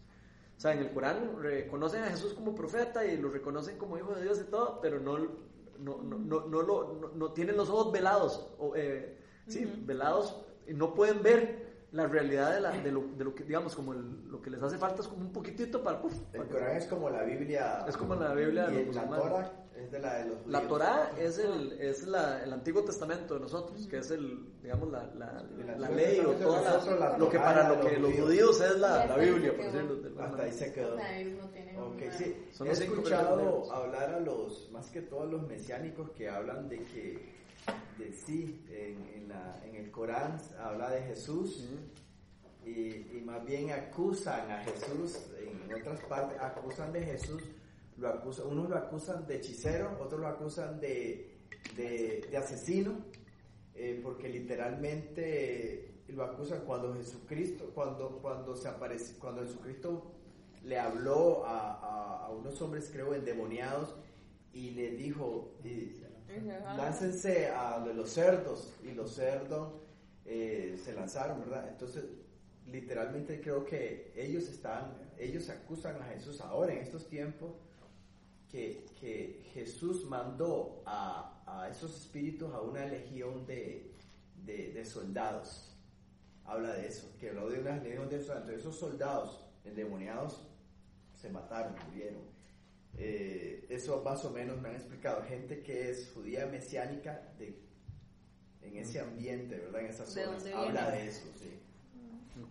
[0.59, 4.13] O sea, en el Corán reconocen a Jesús como profeta y lo reconocen como hijo
[4.17, 7.93] de Dios y todo, pero no, no, no, no, no, lo, no, tienen los ojos
[7.93, 9.17] velados, o, eh,
[9.47, 13.45] sí, velados, y no pueden ver la realidad de, la, de, lo, de lo que,
[13.45, 16.03] digamos, como el, lo que les hace falta es como un poquitito para...
[16.03, 17.85] Uf, el Corán es como la Biblia.
[17.87, 19.51] Es como la Biblia de los la musulmanes.
[19.79, 20.67] Es de la de los La.
[20.67, 25.05] Torah es, el, es la, el Antiguo Testamento de nosotros, que es el, digamos, la,
[25.15, 25.43] la,
[25.77, 26.33] la ley o
[26.99, 28.61] la lo que para lo que los judíos.
[28.61, 30.95] es la, Biblia, por decirlo Hasta ahí se quedó.
[30.95, 32.47] O sea, ellos no tienen Ok, una- sí.
[32.53, 37.33] Son He escuchado hablar a los, más que todos los mesiánicos que hablan de que,
[37.99, 41.65] de sí, en, en, la, en el Corán habla de Jesús
[42.65, 42.71] y,
[43.17, 47.43] y más bien acusan a Jesús, en otras partes acusan de Jesús,
[47.99, 51.39] lo acusan, unos lo acusan de hechicero, otros lo acusan de,
[51.77, 53.05] de, asesino,
[53.75, 60.13] eh, porque literalmente lo acusan cuando Jesucristo, cuando, cuando se aparece, cuando Jesucristo
[60.65, 63.95] le habló a, a- unos hombres, creo, endemoniados,
[64.53, 65.55] y le dijo,
[66.77, 69.73] láncense a los cerdos, y los cerdos
[70.25, 71.69] eh, se lanzaron, ¿verdad?
[71.69, 72.05] Entonces,
[72.67, 77.53] literalmente creo que ellos están, ellos acusan a Jesús ahora, en estos tiempos,
[78.51, 83.91] que, que Jesús mandó a, a esos espíritus a una legión de,
[84.45, 85.75] de, de soldados.
[86.45, 88.49] Habla de eso, que habló de una legión de soldados.
[88.49, 90.41] Entonces, esos soldados endemoniados
[91.21, 92.23] se mataron, murieron.
[92.97, 95.23] Eh, eso más o menos me han explicado.
[95.25, 97.55] Gente que es judía mesiánica de,
[98.63, 99.83] en ese ambiente, ¿verdad?
[99.83, 100.47] En esas ¿De zonas.
[100.55, 101.51] Habla de eso, sí.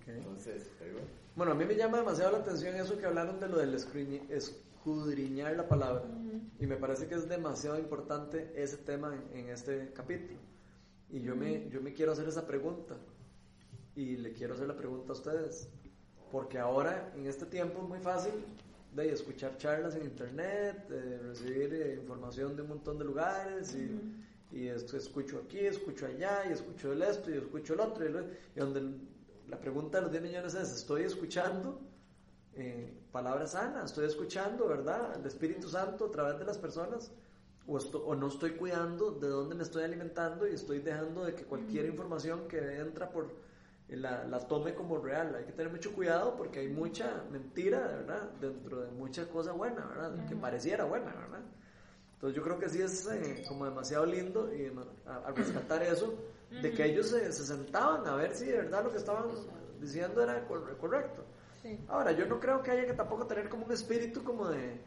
[0.06, 1.00] Entonces, pero,
[1.36, 4.30] Bueno, a mí me llama demasiado la atención eso que hablaron de lo del escudriñ-
[4.92, 6.04] escudriñar la palabra.
[6.60, 10.40] Y me parece que es demasiado importante ese tema en, en este capítulo.
[11.10, 12.96] Y yo, me, yo me quiero hacer esa pregunta.
[13.96, 15.68] Y le quiero hacer la pregunta a ustedes.
[16.32, 18.32] Porque ahora, en este tiempo, es muy fácil
[18.96, 23.76] de escuchar charlas en internet, de recibir eh, información de un montón de lugares.
[23.76, 28.06] Y, y esto, escucho aquí, escucho allá, y escucho el esto, y escucho el otro.
[28.06, 29.00] Y, lo- y donde el-
[29.50, 31.80] la pregunta de los 10 millones es: ¿estoy escuchando?
[32.58, 35.16] Eh, palabra sana, estoy escuchando, ¿verdad?
[35.20, 37.12] El Espíritu Santo a través de las personas,
[37.68, 41.34] o, esto- o no estoy cuidando de dónde me estoy alimentando y estoy dejando de
[41.36, 43.26] que cualquier información que entra por
[43.90, 45.36] eh, la, la tome como real.
[45.36, 48.30] Hay que tener mucho cuidado porque hay mucha mentira, ¿verdad?
[48.42, 50.26] Dentro de mucha cosa buena, ¿verdad?
[50.28, 51.42] Que pareciera buena, ¿verdad?
[52.16, 54.72] Entonces yo creo que sí es eh, como demasiado lindo y
[55.06, 56.16] a, a rescatar eso,
[56.50, 59.26] de que ellos se, se sentaban a ver si de verdad lo que estaban
[59.80, 61.24] diciendo era cor- correcto.
[61.68, 61.80] Sí.
[61.90, 64.80] Ahora, yo no creo que haya que tampoco tener como un espíritu como de,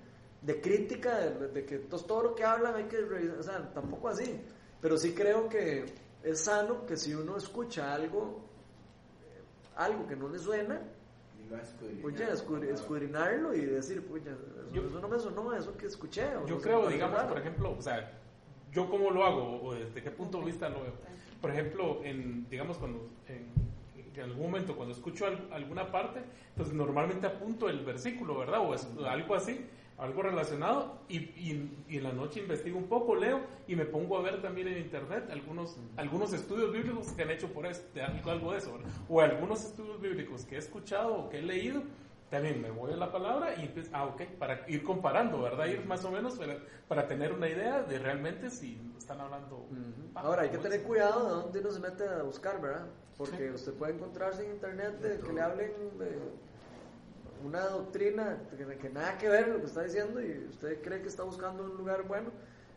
[0.43, 3.73] de crítica, de, de que entonces todo lo que hablan hay que revisar, o sea,
[3.75, 4.41] tampoco así.
[4.81, 5.85] Pero sí creo que
[6.23, 8.41] es sano que si uno escucha algo,
[9.31, 9.43] eh,
[9.77, 10.81] algo que no le suena,
[12.73, 16.25] escudriñarlo y decir, pues ya, eso, Yo- eso no me sonó, eso que escuché.
[16.37, 17.29] o Yo no creo, digamos, raro.
[17.29, 18.13] por ejemplo, o sea,
[18.73, 20.93] yo cómo lo hago o desde qué punto de vista lo veo.
[21.41, 23.53] Por ejemplo, en, digamos, cuando en,
[24.15, 26.23] en algún momento cuando escucho al- alguna parte,
[26.57, 28.61] pues normalmente apunto el versículo, ¿verdad?
[28.61, 29.65] O es, algo así,
[29.99, 34.17] algo relacionado, y, y- y en la noche investigo un poco, leo y me pongo
[34.17, 38.31] a ver también en internet algunos, algunos estudios bíblicos que han hecho por este, algo,
[38.31, 38.91] algo de eso, ¿verdad?
[39.09, 41.83] O algunos estudios bíblicos que he escuchado o que he leído
[42.31, 45.67] también me voy a la palabra y empiezo, ah, ok, para ir comparando, ¿verdad?
[45.67, 49.57] Ir más o menos para, para tener una idea de realmente si están hablando.
[49.57, 50.11] Ujú.
[50.15, 52.87] ah, Ahora, hay que tener cuidado de dónde uno se mete a buscar, ¿verdad?
[53.21, 56.19] Porque usted puede encontrarse en internet de que le hablen de
[57.45, 61.09] una doctrina que, que nada que ver lo que está diciendo y usted cree que
[61.09, 62.31] está buscando un lugar bueno.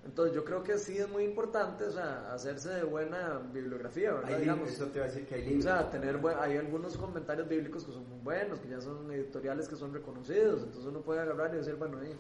[0.06, 4.34] Entonces, yo creo que sí es muy importante, o sea, hacerse de buena bibliografía, ¿verdad?
[4.34, 4.70] Hay Digamos.
[4.70, 5.64] eso te iba a decir que hay O libros.
[5.64, 9.70] sea, tener buen- hay algunos comentarios bíblicos que son muy buenos, que ya son editoriales
[9.70, 12.14] que son reconocidos, entonces uno puede agarrar y decir, bueno, ahí,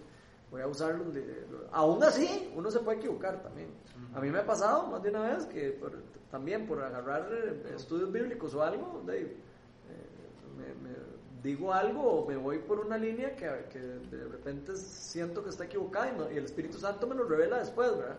[0.53, 1.11] voy a usarlos.
[1.13, 3.69] de- aún así, uno se puede equivocar también.
[4.13, 5.97] A mí me ha pasado más de una vez que por-
[6.29, 9.35] también por agarrar eh, estudios bíblicos o algo, de, eh,
[10.57, 10.95] me, me
[11.41, 15.65] digo algo o me voy por una línea que, que de repente siento que está
[15.65, 18.17] equivocada y, no- y el Espíritu Santo me lo revela después, ¿verdad?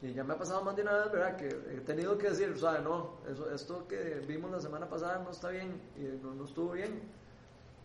[0.00, 1.36] Y ya me ha pasado más de una vez, ¿verdad?
[1.36, 5.18] Que he tenido que decir, o sea, no, eso, esto que vimos la semana pasada
[5.24, 7.02] no está bien y no, no estuvo bien.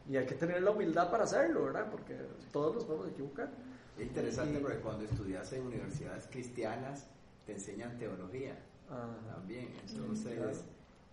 [0.10, 1.90] Y hay que tener la humildad para hacerlo, ¿verdad?
[1.90, 2.18] Porque
[2.52, 3.50] todos nos podemos equivocar.
[3.98, 7.08] Es interesante Y- porque cuando estudias en universidades cristianas
[7.46, 8.58] te enseñan teología
[8.90, 9.36] Ajá.
[9.36, 9.74] también.
[9.88, 10.52] Entonces claro.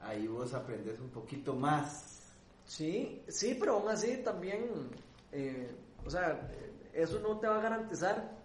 [0.00, 2.32] ahí vos aprendes un poquito más.
[2.64, 4.64] Sí, sí, pero aún así también,
[5.32, 5.70] eh,
[6.04, 6.48] o sea,
[6.92, 8.38] eso no te va a garantizar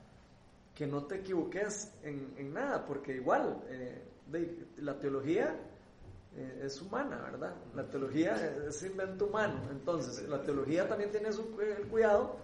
[0.74, 5.56] que no te equivoques en, en nada, porque igual eh, de- la teología
[6.38, 7.54] eh, es humana, ¿verdad?
[7.76, 8.36] La teología
[8.68, 12.36] es invento humano, entonces la teología también tiene su, el cuidado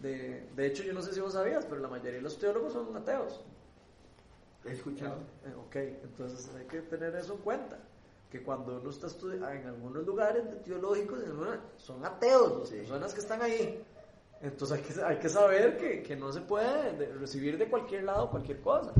[0.00, 2.72] de, de hecho yo no sé si vos sabías, pero la mayoría de los teólogos
[2.72, 3.44] son ateos.
[4.64, 5.16] He escuchado.
[5.44, 7.78] Eh, ok, entonces hay que tener eso en cuenta.
[8.30, 11.18] Que cuando uno está estudiando, en algunos lugares teológicos,
[11.76, 12.76] son ateos las Sí.
[12.76, 13.84] personas que están ahí.
[14.40, 18.04] Entonces hay que, hay que saber que, que no se puede de- recibir de cualquier
[18.04, 18.92] lado cualquier cosa.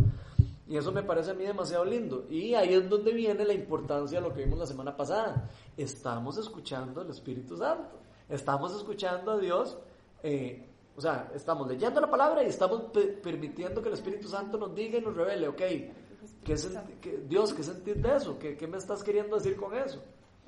[0.72, 2.24] Y eso me parece a mí demasiado lindo.
[2.30, 5.46] Y ahí es donde viene la importancia de lo que vimos la semana pasada.
[5.76, 7.98] Estamos escuchando al Espíritu Santo.
[8.26, 9.76] Estamos escuchando a Dios.
[10.22, 10.66] eh,
[10.96, 14.74] o sea, estamos leyendo la palabra y estamos pe- permitiendo que el Espíritu Santo nos
[14.74, 16.56] diga y nos revele, ok, ¿qué
[17.02, 18.38] qué- Dios, ¿qué sentís de eso?
[18.38, 20.02] ¿Qué, ¿Qué me estás queriendo decir con eso?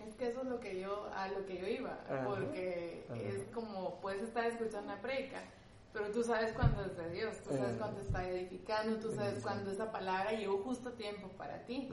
[0.07, 2.25] Es que eso es lo que yo, a lo que yo iba, Ajá.
[2.27, 3.20] porque Ajá.
[3.20, 5.43] es como puedes estar escuchando una predica,
[5.95, 7.78] pero tú sabes cuando es de Dios, tú sabes Ajá.
[7.78, 9.42] cuando está edificando, tú sabes Exacto.
[9.42, 11.88] cuando esa palabra llegó justo a tiempo para ti.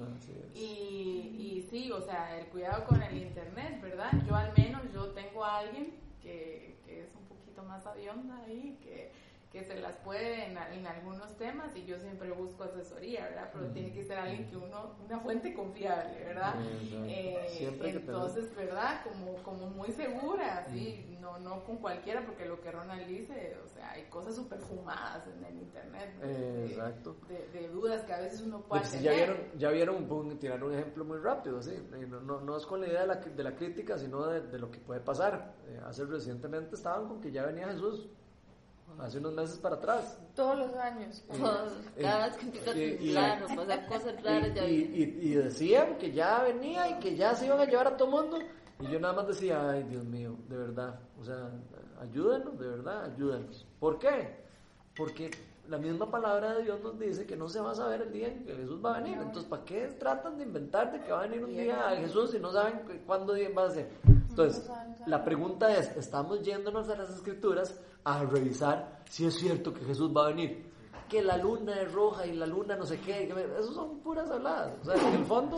[0.55, 4.11] Y, y sí, o sea, el cuidado con el internet, ¿verdad?
[4.27, 8.79] Yo al menos, yo tengo a alguien que, que es un poquito más avionda ahí,
[8.81, 9.11] que,
[9.51, 13.49] que se las puede en, en algunos temas y yo siempre busco asesoría, ¿verdad?
[13.51, 16.55] Pero tiene que ser alguien que uno, una fuente confiable, ¿verdad?
[17.05, 19.03] Eh, entonces, ¿verdad?
[19.03, 23.67] Como, como muy segura, sí, no, no con cualquiera, porque lo que Ronald dice, o
[23.67, 26.27] sea, hay cosas súper fumadas en el internet, ¿no?
[26.27, 27.17] de, Exacto.
[27.27, 29.15] de, de dudas que a veces uno puede Pues, ya tener.
[29.17, 31.73] vieron, ya vieron, pum, tirar un ejemplo muy rápido, ¿sí?
[32.01, 34.41] Y No, no, no es con la idea de la, de la crítica, sino de,
[34.47, 35.55] de lo que puede pasar.
[35.67, 38.09] Eh, hace recientemente estaban con que ya venía Jesús,
[39.01, 40.17] hace unos meses para atrás.
[40.35, 41.23] Todos los años.
[41.99, 44.75] Cada vez que empieza a temblar pasar cosas raras, ya Y,
[45.21, 48.09] y- y decían que ya venía y que ya se iban a llevar a todo
[48.09, 48.37] mundo.
[48.79, 51.49] Y yo nada más decía, ay Dios mío, de verdad, o sea,
[52.01, 53.67] ayúdenos, de verdad, ayúdenos.
[53.79, 54.35] ¿Por qué?
[54.95, 55.29] Porque
[55.69, 58.27] la misma palabra de Dios nos dice que no se va a saber el día
[58.29, 59.17] en que Jesús va a venir.
[59.19, 62.31] Entonces, ¿para qué tratan de inventar de que va a venir un día a Jesús
[62.31, 63.87] si no saben cu- cuándo día va a ser?
[64.31, 64.69] Entonces,
[65.07, 70.11] la pregunta es, ¿estamos yéndonos a las escrituras a revisar si es cierto que Jesús
[70.15, 70.71] va a venir?
[71.09, 73.99] Que la luna es roja y la luna no sé qué, que me- eso son
[73.99, 74.73] puras habladas.
[74.81, 75.57] O sea, en el fondo,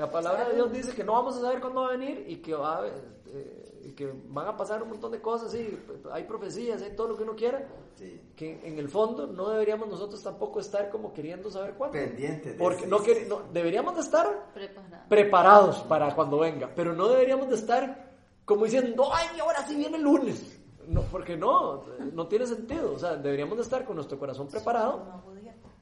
[0.00, 2.36] la palabra de Dios dice que no vamos a saber cuándo va a venir y
[2.36, 5.78] que, va eh, y que van a pasar un montón de cosas, sí,
[6.12, 8.18] hay profecías, hay todo lo que uno quiera, Sí.
[8.34, 11.92] que en el fondo no deberíamos nosotros tampoco estar como queriendo saber cuándo.
[11.98, 15.04] Pendientes de Porque no, queri- no- deberíamos de estar preparada.
[15.08, 18.10] preparados para cuando venga, pero no deberíamos de estar
[18.46, 20.56] como diciendo, ay, ahora sí viene el lunes.
[20.88, 21.84] No, porque no,
[22.14, 22.94] no tiene sentido.
[22.94, 25.04] O sea, deberíamos de estar con nuestro corazón preparado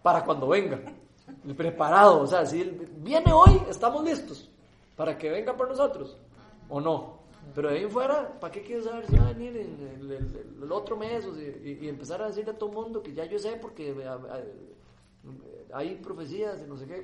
[0.02, 0.80] para cuando venga.
[1.48, 2.62] Y Preparado, o sea, si
[2.98, 4.50] viene hoy, estamos listos
[4.96, 6.18] para que venga por nosotros,
[6.68, 7.18] o no.
[7.54, 10.62] Pero de ahí fuera, ¿para qué quieres saber si va a venir en el, el-
[10.62, 11.24] el otro mes?
[11.24, 13.94] O y, empezar a decirle a todo el mundo que ya yo sé porque eh,
[13.96, 17.02] eh, hay profecías y no sé qué.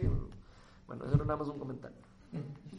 [0.87, 1.97] bueno, eso era nada más un comentario.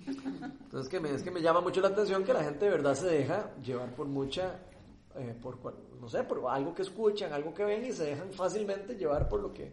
[0.05, 2.93] Entonces que me, es que me llama mucho la atención que la gente de verdad
[2.93, 4.59] se deja llevar por mucha,
[5.15, 5.57] eh, por
[5.99, 9.39] no sé, por algo que escuchan, algo que ven y se dejan fácilmente llevar por
[9.39, 9.71] lo que,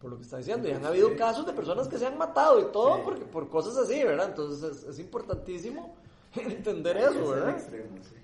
[0.00, 0.68] por lo que está diciendo.
[0.68, 3.02] Y han habido casos de personas que se han matado y todo Sí.
[3.04, 4.28] porque, por cosas así, ¿verdad?
[4.28, 5.94] Entonces es, es importantísimo
[6.36, 7.50] entender es eso, ¿verdad?
[7.50, 8.14] extremo, sí.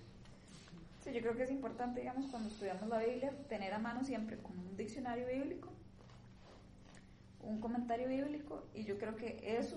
[1.02, 4.38] Sí, yo creo que es importante, digamos, cuando estudiamos la Biblia, tener a mano siempre
[4.38, 5.68] como un diccionario bíblico,
[7.42, 9.76] un comentario bíblico, y yo creo que eso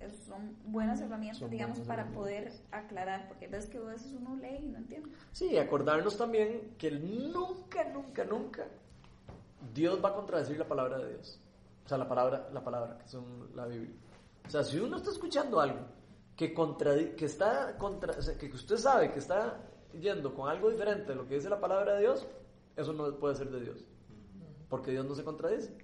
[0.00, 2.58] es- son buenas herramientas, Son digamos, buenas para herramientas.
[2.70, 5.10] poder aclarar, porque ves que a veces uno lee y no entiende.
[5.32, 8.66] Sí, y acordarnos también que nunca, nunca, nunca
[9.74, 11.40] Dios va a contradecir la palabra de Dios.
[11.84, 13.94] O sea, la palabra, la palabra, que son la Biblia.
[14.46, 15.80] O sea, si uno está escuchando algo
[16.36, 16.54] que,
[17.16, 19.60] que está contra, que usted sabe que está
[19.92, 22.26] yendo con algo diferente de lo que dice la palabra de Dios,
[22.76, 23.84] eso no puede ser de Dios.
[24.68, 25.76] Porque Dios no se contradice.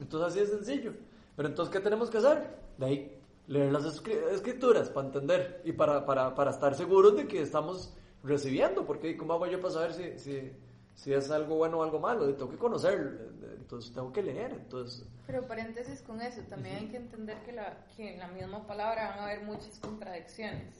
[0.00, 0.92] Entonces así es sencillo.
[1.36, 2.58] Pero entonces, ¿qué tenemos que hacer?
[2.76, 7.26] De ahí, leer las escri- escrituras para entender y para, para, para estar seguros de
[7.28, 7.94] que estamos
[8.24, 8.84] recibiendo.
[8.84, 10.52] Porque ¿cómo hago yo para saber si, si,
[10.98, 12.34] si es algo bueno o algo malo?
[12.34, 14.50] Tengo que conocer, entonces tengo que leer.
[14.50, 18.66] Entonces, Pero paréntesis con eso, también hay que entender que, la, que en la misma
[18.66, 20.76] palabra van a haber muchas contradicciones.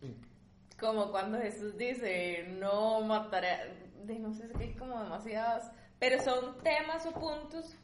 [0.00, 0.16] sí.
[0.80, 5.70] Como cuando Jesús dice, no mataré, de no sé, hay como demasiadas,
[6.00, 7.76] pero son temas o puntos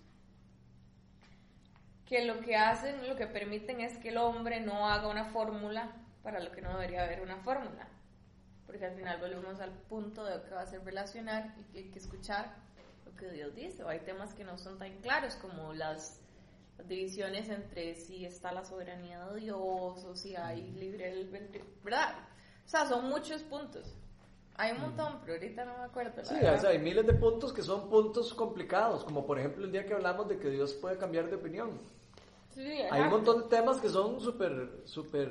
[2.04, 5.92] que lo que hacen, lo que permiten es que el hombre no haga una fórmula
[6.24, 7.86] para lo que no debería haber una fórmula.
[8.68, 11.90] Porque al final volvemos al punto de que va a ser relacionar y que hay
[11.90, 12.54] que escuchar
[13.06, 13.82] lo que Dios dice.
[13.82, 16.20] O hay temas que no son tan claros como las
[16.86, 19.58] divisiones entre si está la soberanía de Dios
[20.04, 22.14] o si hay libre albedrío, ¿verdad?
[22.66, 23.96] O sea, son muchos puntos.
[24.56, 26.22] Hay un montón, pero ahorita no me acuerdo.
[26.24, 29.72] Sí, o sea, hay miles de puntos que son puntos complicados, como por ejemplo el
[29.72, 31.80] día que hablamos de que Dios puede cambiar de opinión.
[32.50, 35.30] Sí, Hay un montón de temas que son súper, súper,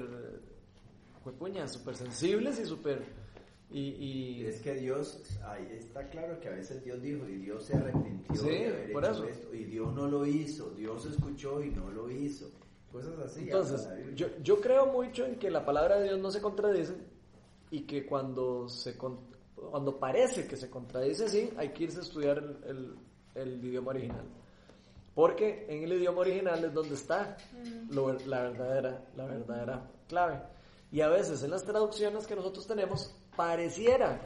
[1.23, 3.26] juepuña, súper sensibles y súper...
[3.69, 7.65] Y, y- Es que Dios, ahí está claro que a veces Dios dijo y Dios
[7.65, 9.25] se arrepintió Sí, de haber por hecho eso.
[9.25, 12.49] esto y Dios no lo hizo, Dios escuchó y no lo hizo.
[12.91, 13.41] Cosas así.
[13.41, 16.93] Entonces, yo, yo creo mucho en que la palabra de Dios no se contradice
[17.69, 19.19] y que cuando, se, con-
[19.55, 22.95] cuando parece que se contradice así, hay que irse a estudiar el, el-
[23.35, 24.23] el idioma original.
[25.13, 27.35] Porque en el idioma original es donde está
[27.89, 30.39] lo- la, verdadera, la verdadera clave.
[30.91, 34.19] Y a veces en las traducciones que nosotros tenemos, pareciera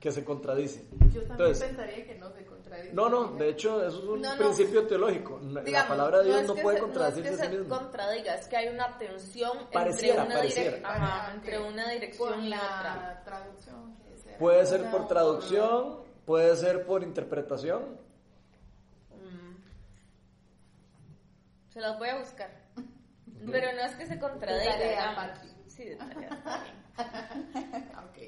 [0.00, 0.84] que se contradice.
[0.90, 2.92] Yo también Entonces, pensaría que no se contradice.
[2.92, 4.38] no, no, de hecho eso es un No, no.
[4.38, 5.40] principio teológico.
[5.42, 7.54] La palabra de Dios es no, que puede se- contradecirse no es a que sí
[7.56, 7.78] se misma.
[7.78, 10.76] contradiga, es que hay una tensión Pareciera, entre, una pareciera.
[10.78, 11.68] direc- ajá, Ajá, entre ok.
[11.70, 13.22] una dirección y la otra.
[13.24, 14.38] traducción sea.
[14.38, 17.82] Puede ser por traducción, puede ser por interpretación.
[19.10, 19.54] Mm.
[21.72, 22.50] Se las voy a buscar.
[23.50, 25.40] Pero no es que se contradiga.
[25.68, 26.64] Sí, de tarea.
[26.98, 28.04] Otra.
[28.10, 28.18] Ok.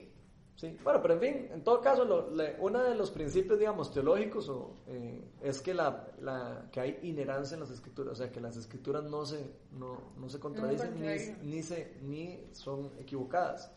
[0.57, 3.93] Sí, bueno, pero en fin, en todo caso, lo- le- uno de los principios, digamos,
[3.93, 8.33] teológicos o, eh, es que, la, la- que hay inherancia en las escrituras, o sea,
[8.33, 11.01] que las escrituras no se, no, no se contradicen ni,
[11.43, 13.71] ni, se, ni son equivocadas.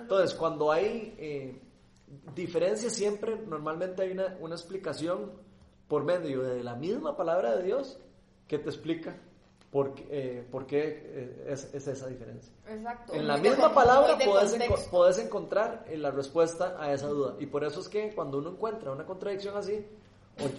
[0.00, 1.60] Entonces, cuando hay eh,
[2.34, 5.32] diferencias, siempre, normalmente hay una, una explicación
[5.86, 7.98] por medio de la misma palabra de Dios
[8.48, 9.18] que te explica
[9.72, 12.52] por, qué, eh, por qué eh, es, es esa diferencia.
[12.68, 13.14] Exacto.
[13.14, 17.34] En la de misma palabra enco- puedes encontrar eh, la respuesta a esa duda.
[17.40, 19.84] Y por eso es que cuando uno encuentra una contradicción así,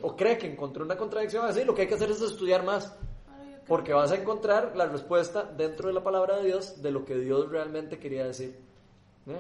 [0.03, 2.63] o, o cree que encontró una contradicción así, lo que hay que hacer es estudiar
[2.63, 2.91] más.
[3.67, 7.15] Porque vas a encontrar la respuesta dentro de la palabra de Dios de lo que
[7.15, 8.59] Dios realmente quería decir.
[9.25, 9.39] ¿Eh?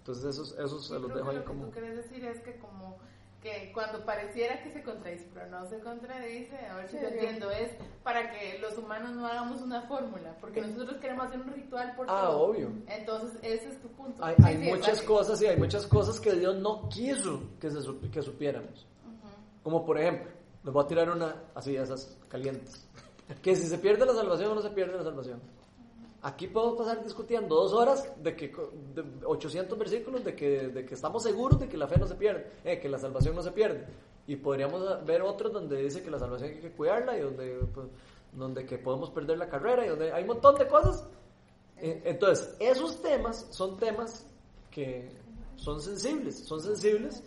[0.00, 1.64] Entonces, esos, esos se los dejo ahí lo que como.
[1.66, 2.98] tú quieres decir es que como
[3.44, 7.14] que cuando pareciera que se contradice, pero no se contradice, a ver si te Sí.
[7.14, 7.70] entiendo, es
[8.02, 12.06] para que los humanos no hagamos una fórmula, porque nosotros queremos hacer un ritual por
[12.08, 12.38] Ah, todo.
[12.40, 12.72] obvio.
[12.88, 14.24] Entonces, ese es tu punto.
[14.24, 17.70] Hay, Sí, hay sí, muchas cosas y hay muchas cosas que Dios no quiso que,
[17.70, 17.78] se,
[18.10, 18.86] que supiéramos.
[19.62, 20.30] Como por ejemplo,
[20.64, 22.88] les voy a tirar una así de esas calientes.
[23.42, 25.40] Que si se pierde la salvación o no se pierde la salvación.
[26.26, 28.48] Aquí podemos pasar discutiendo dos horas de que
[28.94, 32.14] de 800 versículos de que, de que estamos seguros de que la fe no se
[32.14, 33.84] pierde, eh, que la salvación no se pierde.
[34.26, 37.88] Y podríamos ver otros donde dice que la salvación hay que cuidarla y donde, pues,
[38.32, 41.06] donde que podemos perder la carrera y donde hay un montón de cosas.
[41.76, 44.26] Eh, Entonces, esos temas son temas
[44.70, 45.10] que
[45.56, 47.22] son sensibles, son sensibles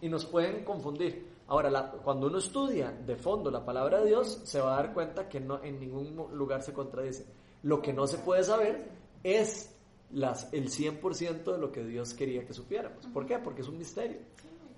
[0.00, 1.24] y nos pueden confundir.
[1.46, 4.92] Ahora, la- cuando uno estudia de fondo la palabra de Dios, se va a dar
[4.92, 7.26] cuenta que no, en ningún lugar se contradice.
[7.62, 8.88] Lo que no se puede saber
[9.22, 9.74] es
[10.12, 13.06] las, el 100% de lo que Dios quería que supiéramos.
[13.08, 13.38] ¿Por qué?
[13.38, 14.18] Porque es un misterio.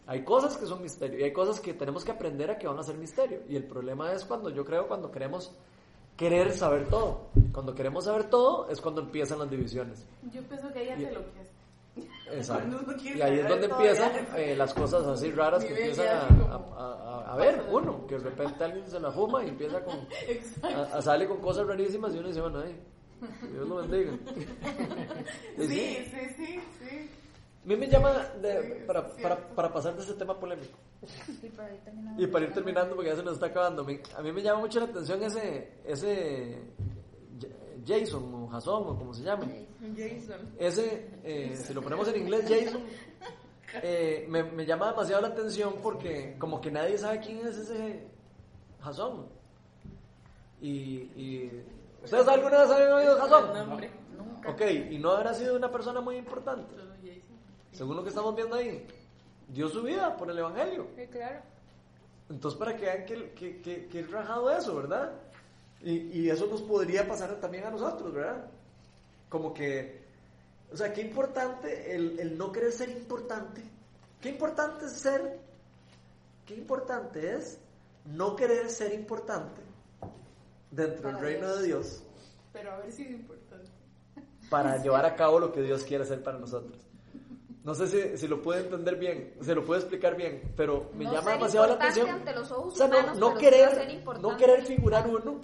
[0.07, 2.79] Hay cosas que son misterio y hay cosas que tenemos que aprender a que van
[2.79, 3.41] a ser misterio.
[3.49, 5.53] Y el problema es cuando yo creo cuando queremos
[6.17, 7.29] querer saber todo.
[7.53, 10.05] Cuando queremos saber todo es cuando empiezan las divisiones.
[10.33, 11.62] Yo pienso que ella Y- hace lo que.
[12.33, 12.77] Exacto.
[13.05, 17.33] Y ahí es donde empiezan eh, las cosas así raras que empiezan a, a- a-
[17.33, 19.97] a ver uno, que de repente alguien se la fuma y empieza con,
[20.63, 22.77] a, a sale con cosas rarísimas y uno dice, bueno, ay,
[23.53, 24.13] Dios lo bendiga.
[25.57, 27.11] Sí, sí, sí, sí.
[27.65, 30.77] A mí me llama de- para, para, para pasar de ese tema polémico
[31.43, 32.23] Y para ir terminando.
[32.23, 33.87] y para ir terminando porque ya se nos está acabando.
[34.17, 36.59] a mí me llama mucho la atención ese, ese
[37.87, 39.67] Jason o Jason o como se llame.
[39.97, 40.55] Jason.
[40.59, 42.83] Ese, eh, si lo ponemos en inglés, Jason,
[43.83, 48.07] eh, me, me llama demasiado la atención porque como que nadie sabe quién es ese
[48.81, 49.27] Jason.
[50.61, 50.71] Y,
[51.17, 51.65] y
[52.05, 53.55] ¿ustedes alguna vez habían oído Jason?
[53.55, 53.91] Nombre.
[54.47, 54.61] Ok,
[54.91, 56.75] y no habrá sido una persona muy importante.
[57.73, 58.87] Según lo que estamos viendo ahí,
[59.49, 60.89] dio su vida por el Evangelio.
[60.97, 61.41] Sí, claro.
[62.29, 65.13] Entonces, para que vean que, que, que, que es rajado eso, ¿verdad?
[65.85, 68.45] Y, y eso nos podría pasar también a nosotros, ¿verdad?
[69.29, 70.01] Como que,
[70.73, 73.63] o sea, qué importante el, el no querer ser importante.
[74.21, 75.41] Qué importante es ser,
[76.47, 77.59] qué importante es
[78.05, 79.61] no querer ser importante
[80.71, 81.61] dentro del reino Dios.
[81.61, 82.03] de Dios
[82.53, 83.71] Pero a ver si es importante.
[84.49, 86.79] para llevar a cabo lo que Dios quiere hacer para nosotros.
[87.65, 91.05] No sé si, si lo puede entender bien, se lo puede explicar bien, pero me
[91.05, 92.09] No llama demasiado la atención.
[92.09, 95.41] ante los ojos o sea, no, humanos, no querer, no querer figurar uno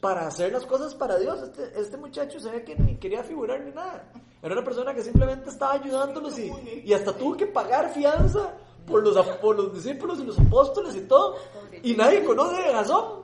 [0.00, 1.42] Para hacer las cosas para Dios.
[1.42, 4.10] Este, este muchacho se ve que ni quería figurar ni nada.
[4.42, 6.50] Era una persona que simplemente estaba ayudándolos y,
[6.84, 8.54] y hasta tuvo que pagar fianza
[8.86, 11.36] por los, por los discípulos y los apóstoles y todo.
[11.82, 13.22] Y nadie conoce de Jasón.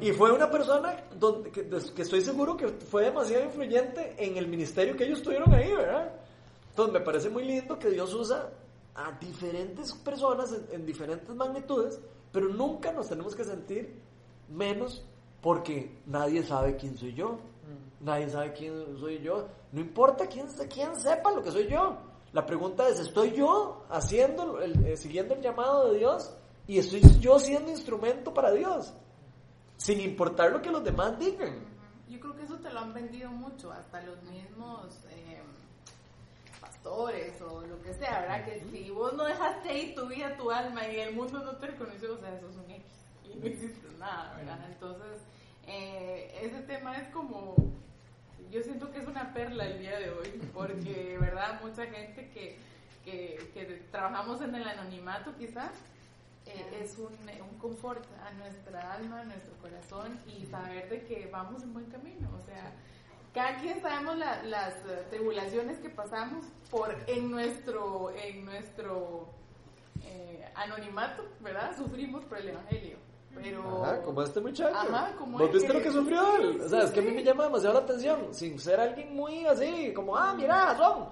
[0.00, 4.46] Y fue una persona donde, que, que estoy seguro que fue demasiado influyente en el
[4.46, 6.12] ministerio que ellos tuvieron ahí, ¿verdad?
[6.70, 8.50] Entonces me parece muy lindo que Dios usa
[8.94, 11.98] a diferentes personas en, en diferentes magnitudes,
[12.30, 14.00] pero nunca nos tenemos que sentir
[14.48, 15.04] menos
[15.40, 17.38] porque nadie sabe quién soy yo.
[18.00, 19.48] Nadie sabe quién soy yo.
[19.72, 21.96] No importa quién, quién sepa lo que soy yo.
[22.32, 26.32] La pregunta es, ¿estoy yo haciendo, el- eh, siguiendo el llamado de Dios?
[26.66, 28.92] Y estoy yo siendo instrumento para Dios.
[29.76, 31.58] Sin importar lo que los demás digan.
[32.08, 35.42] Yo creo que eso te lo han vendido mucho, hasta los mismos eh,
[36.60, 38.44] pastores o lo que sea, ¿verdad?
[38.44, 41.66] Que si vos no dejaste ahí tu vida, tu alma y el mundo no te
[41.68, 42.70] reconoció, o sea, eso es un
[43.32, 44.58] y no hiciste nada, ¿verdad?
[44.68, 45.20] Entonces,
[45.66, 47.54] eh, ese tema es como,
[48.50, 51.60] yo siento que es una perla el día de hoy, porque, ¿verdad?
[51.62, 52.56] Mucha gente que,
[53.04, 55.72] que, que trabajamos en el anonimato quizás,
[56.46, 57.12] eh, es un,
[57.42, 61.86] un confort a nuestra alma, a nuestro corazón y saber de que vamos en buen
[61.90, 62.28] camino.
[62.42, 62.72] O sea,
[63.34, 64.74] cada quien sabemos la- las
[65.10, 69.28] tribulaciones que pasamos por en nuestro, en nuestro
[70.02, 71.76] eh, anonimato, ¿verdad?
[71.76, 72.96] Sufrimos por el Evangelio.
[73.42, 73.84] Pero...
[73.84, 74.76] Ajá, como este muchacho.
[74.76, 76.52] Ajá, como ¿Vos viste que- lo que sufrió él?
[76.54, 77.14] Sí, O sea, sí, es que a mí sí.
[77.16, 81.06] me llama demasiado la atención, sin ser alguien muy así, como, ah, mira, son.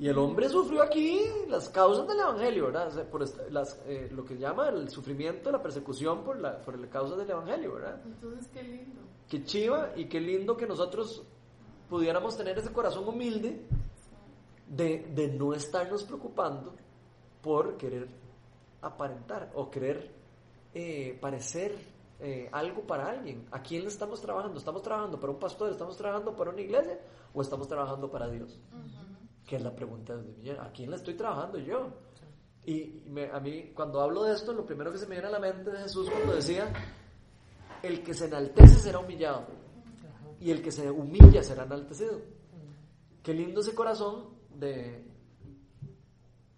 [0.00, 2.86] Y el hombre sufrió aquí las causas del evangelio, ¿verdad?
[2.86, 6.78] O sea, por las, eh, lo que llama el sufrimiento, la persecución por la, por
[6.78, 8.00] la causa del evangelio, ¿verdad?
[8.04, 9.00] Entonces, qué lindo.
[9.28, 11.24] Qué chiva y qué lindo que nosotros
[11.90, 13.60] pudiéramos tener ese corazón humilde
[14.68, 16.74] de, de no estarnos preocupando
[17.42, 18.06] por querer
[18.80, 20.10] aparentar o querer
[20.74, 21.74] eh, parecer
[22.20, 23.46] eh, algo para alguien.
[23.50, 24.58] ¿A quién le estamos trabajando?
[24.58, 25.70] ¿Estamos trabajando para un pastor?
[25.70, 26.98] ¿Estamos trabajando para una iglesia?
[27.34, 28.58] ¿O estamos trabajando para Dios?
[29.46, 30.60] Que es la pregunta de millón.
[30.60, 31.88] ¿A quién le estoy trabajando yo?
[32.66, 35.30] Y me- a mí, cuando hablo de esto, lo primero que se me viene a
[35.30, 36.70] la mente es Jesús cuando decía,
[37.82, 39.46] el que se enaltece será humillado
[40.40, 42.20] y el que se humilla será enaltecido.
[43.22, 45.02] Qué lindo ese corazón de,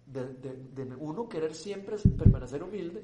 [0.05, 3.01] de, de- de uno querer siempre permanecer humilde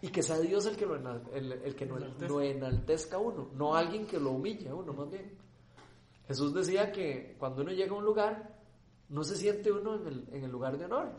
[0.00, 1.96] y que sea Dios el que lo, enal- el, el que no-
[2.28, 5.36] lo enaltezca a uno, no alguien que lo humille a uno más bien.
[6.26, 8.54] Jesús decía que cuando uno llega a un lugar,
[9.08, 11.10] no se siente uno en el, en el lugar de honor.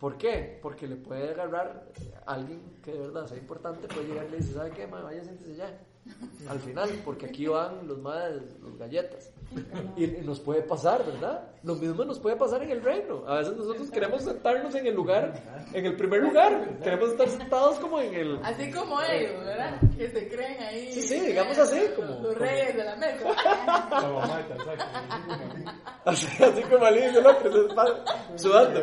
[0.00, 0.58] ¿Por qué?
[0.60, 1.92] Porque le puede agarrar
[2.26, 4.86] a alguien que de verdad sea importante, puede llegar y le dice, ¿sabe qué?
[4.86, 5.00] ma?
[5.02, 5.80] Vaya, siéntese ya.
[6.48, 9.30] Al final, porque aquí van los madres, los galletas.
[9.96, 11.48] Y, nos puede pasar, ¿verdad?
[11.62, 13.22] Lo mismo nos puede pasar en el reino.
[13.28, 15.32] A veces nosotros queremos sentarnos en el lugar,
[15.72, 16.78] en el primer lugar.
[16.82, 18.40] Queremos estar sentados como en el...
[18.42, 19.78] Así como ellos, ¿verdad?
[19.96, 20.92] Que se creen ahí.
[20.92, 23.28] Sí, sí, digamos así, los- como- Los reyes de la mesa.
[26.04, 27.38] Así, así como al inicio, ¿no?
[27.38, 27.84] Que se está
[28.36, 28.80] sudando.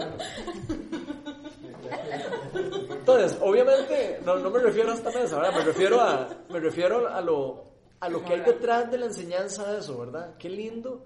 [2.89, 5.53] Entonces, obviamente, no, no me refiero a esta mesa, ¿verdad?
[5.57, 7.63] Me refiero a, me refiero a lo,
[7.99, 10.35] a lo que hay detrás de la enseñanza de eso, ¿verdad?
[10.37, 11.01] Qué lindo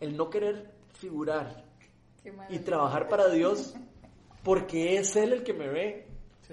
[0.00, 1.64] el no querer figurar
[2.48, 3.74] y trabajar para Dios
[4.42, 6.06] porque es Él el que me ve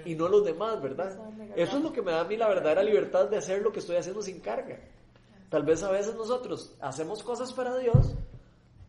[0.04, 1.16] y no los demás, ¿verdad?
[1.56, 3.78] Eso es lo que me da a mí la verdadera libertad de hacer lo que
[3.78, 4.78] estoy haciendo sin carga.
[5.48, 8.14] Tal vez a veces nosotros hacemos cosas para Dios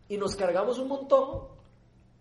[0.09, 1.47] y nos cargamos un montón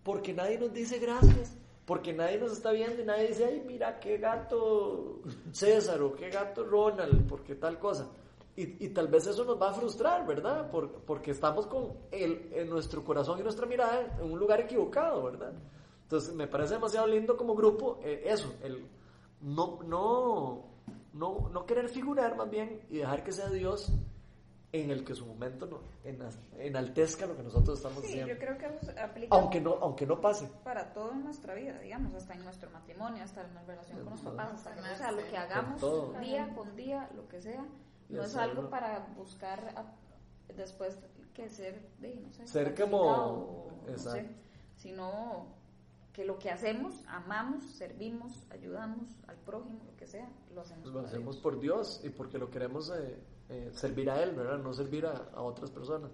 [0.03, 3.99] porque nadie nos dice gracias, porque nadie nos está viendo y nadie dice, ay, mira
[3.99, 5.21] qué gato
[5.51, 8.09] César o qué gato Ronald, porque tal cosa.
[8.57, 10.69] Y, y tal vez eso nos va a frustrar, ¿verdad?
[10.71, 15.23] Por- porque estamos con el, en nuestro corazón y nuestra mirada en un lugar equivocado,
[15.23, 15.53] ¿verdad?
[16.03, 18.85] Entonces me parece demasiado lindo como grupo eh, eso, el
[19.41, 20.63] no, no,
[21.13, 23.91] no, no querer figurar más bien y dejar que sea Dios
[24.81, 28.33] en el que su momento no, ena- enaltezca lo que nosotros estamos Sí, haciendo.
[28.33, 30.47] yo creo que eso aplica Aunque no, aunque no pase.
[30.63, 34.11] para todo en nuestra vida, digamos, hasta en nuestro matrimonio, hasta en la relación con
[34.11, 36.13] los papás, hasta que- o sea, lo que hagamos todo.
[36.19, 37.65] día con día, lo que sea,
[38.09, 39.93] no es algo para buscar a-
[40.55, 40.97] después
[41.33, 44.11] que ser, de, no sé, Ser como- o no exacto.
[44.21, 44.35] sé,
[44.77, 45.47] sino
[46.13, 50.83] que lo que hacemos, amamos, servimos, ayudamos al prójimo, lo que sea, lo hacemos.
[50.83, 51.43] Pues lo hacemos Dios.
[51.43, 53.17] por Dios y porque lo queremos eh,
[53.49, 54.57] eh, servir a Él, ¿verdad?
[54.57, 56.11] No servir a, a otras personas.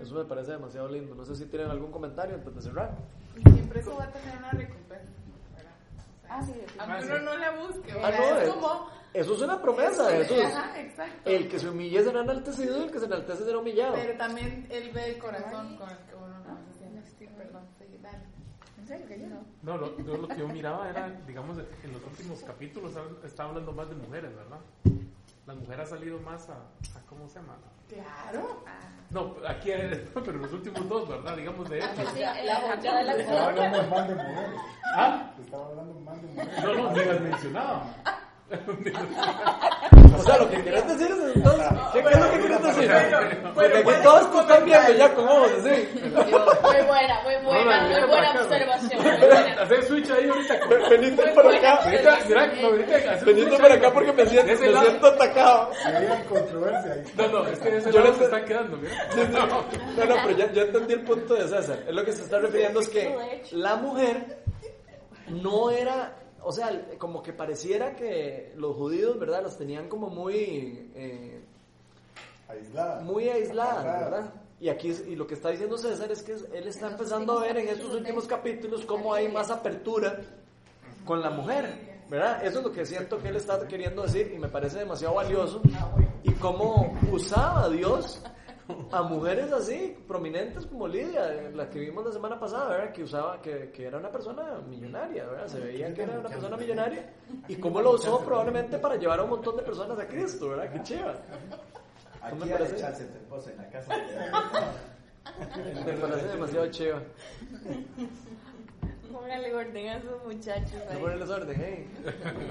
[0.00, 1.14] Eso me parece demasiado lindo.
[1.14, 2.96] No sé si tienen algún comentario antes de cerrar.
[3.36, 5.04] Y siempre eso va a tener una recompensa.
[5.56, 5.72] ¿verdad?
[5.96, 7.08] O sea, Ah, sí, Aunque Ah, sí.
[7.08, 8.18] uno no la busque, Ah, ¿verdad?
[8.18, 9.00] no, es es- como...
[9.12, 10.54] Eso es una promesa de Jesús.
[10.54, 11.28] Ajá, exacto.
[11.30, 13.94] El que se humille será enaltecido y el que se enaltece será humillado.
[13.94, 17.10] Pero también él ve el corazón con el que uno lo hace.
[17.18, 18.18] Sí, perdón, sí, dale.
[18.78, 19.06] ¿En serio?
[19.08, 19.40] ¿Que yo no?
[19.64, 22.92] No, lo, yo lo que yo miraba era, digamos, en los últimos capítulos
[23.24, 24.58] está hablando más de mujeres, ¿verdad?
[25.50, 27.56] La mujer ha salido más a, a ¿cómo se llama?
[27.88, 28.62] Claro.
[29.10, 29.70] No, aquí,
[30.24, 31.36] pero los últimos dos, ¿verdad?
[31.36, 31.88] Digamos de hecho.
[32.14, 34.60] Sí, La- de la Estaba hablando mal de mujeres.
[34.94, 35.30] ¿Ah?
[35.44, 36.64] Estaba hablando mal de mujeres.
[36.64, 37.86] No, no, ni las mencionaba.
[40.16, 42.90] O sea, lo que quieres decir es entonces, ¿qué, qué es lo que quieres decir?
[43.54, 45.88] Porque aquí todos te están viendo ya con ojos así.
[46.00, 49.00] Muy buena, muy buena, muy buena observación.
[49.60, 50.60] Hacer switch ahí ahorita.
[50.90, 51.80] Venite para acá.
[53.24, 55.70] Venite switch para acá porque me siento, me atacado.
[56.28, 57.02] Controversia ahí.
[57.16, 59.08] No, no, es que ese Yo se están quedando, mira.
[59.30, 61.78] No, no, pero ya, ya entendí el punto de César.
[61.86, 64.40] Es lo que se está refiriendo es que la mujer
[65.28, 69.42] no era, o sea, como que pareciera que los judíos, ¿verdad?
[69.42, 71.40] Las tenían como muy, eh,
[72.48, 73.00] Aislada.
[73.02, 73.84] muy aisladas.
[73.84, 74.34] ¿verdad?
[74.60, 77.56] Y aquí y lo que está diciendo César es que él está empezando a ver
[77.56, 80.20] en estos últimos capítulos cómo hay más apertura
[81.06, 82.44] con la mujer, ¿verdad?
[82.44, 85.62] Eso es lo que siento que él está queriendo decir y me parece demasiado valioso.
[86.22, 88.22] Y cómo usaba Dios
[88.92, 92.92] a mujeres así, prominentes como Lidia, la que vimos la semana pasada, ¿verdad?
[92.92, 95.46] Que usaba, que, que era una persona millonaria, ¿verdad?
[95.46, 97.10] Se veía que era una persona millonaria
[97.48, 100.72] y cómo lo usó probablemente para llevar a un montón de personas a Cristo, ¿verdad?
[100.72, 101.14] Qué chiva.
[102.22, 102.76] Aquí me parece?
[102.76, 103.94] echarse tu esposa en la casa.
[105.86, 107.00] Me parece demasiado chiva.
[109.12, 110.98] Póngale orden a esos muchachos No ahí.
[111.00, 111.86] ponerles orden, ¿eh?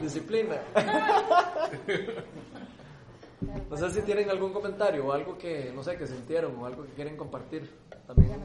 [0.01, 0.57] Disciplina.
[3.41, 6.83] No sé si tienen algún comentario o algo que, no sé, que sintieron o algo
[6.85, 7.69] que quieren compartir.
[8.05, 8.39] También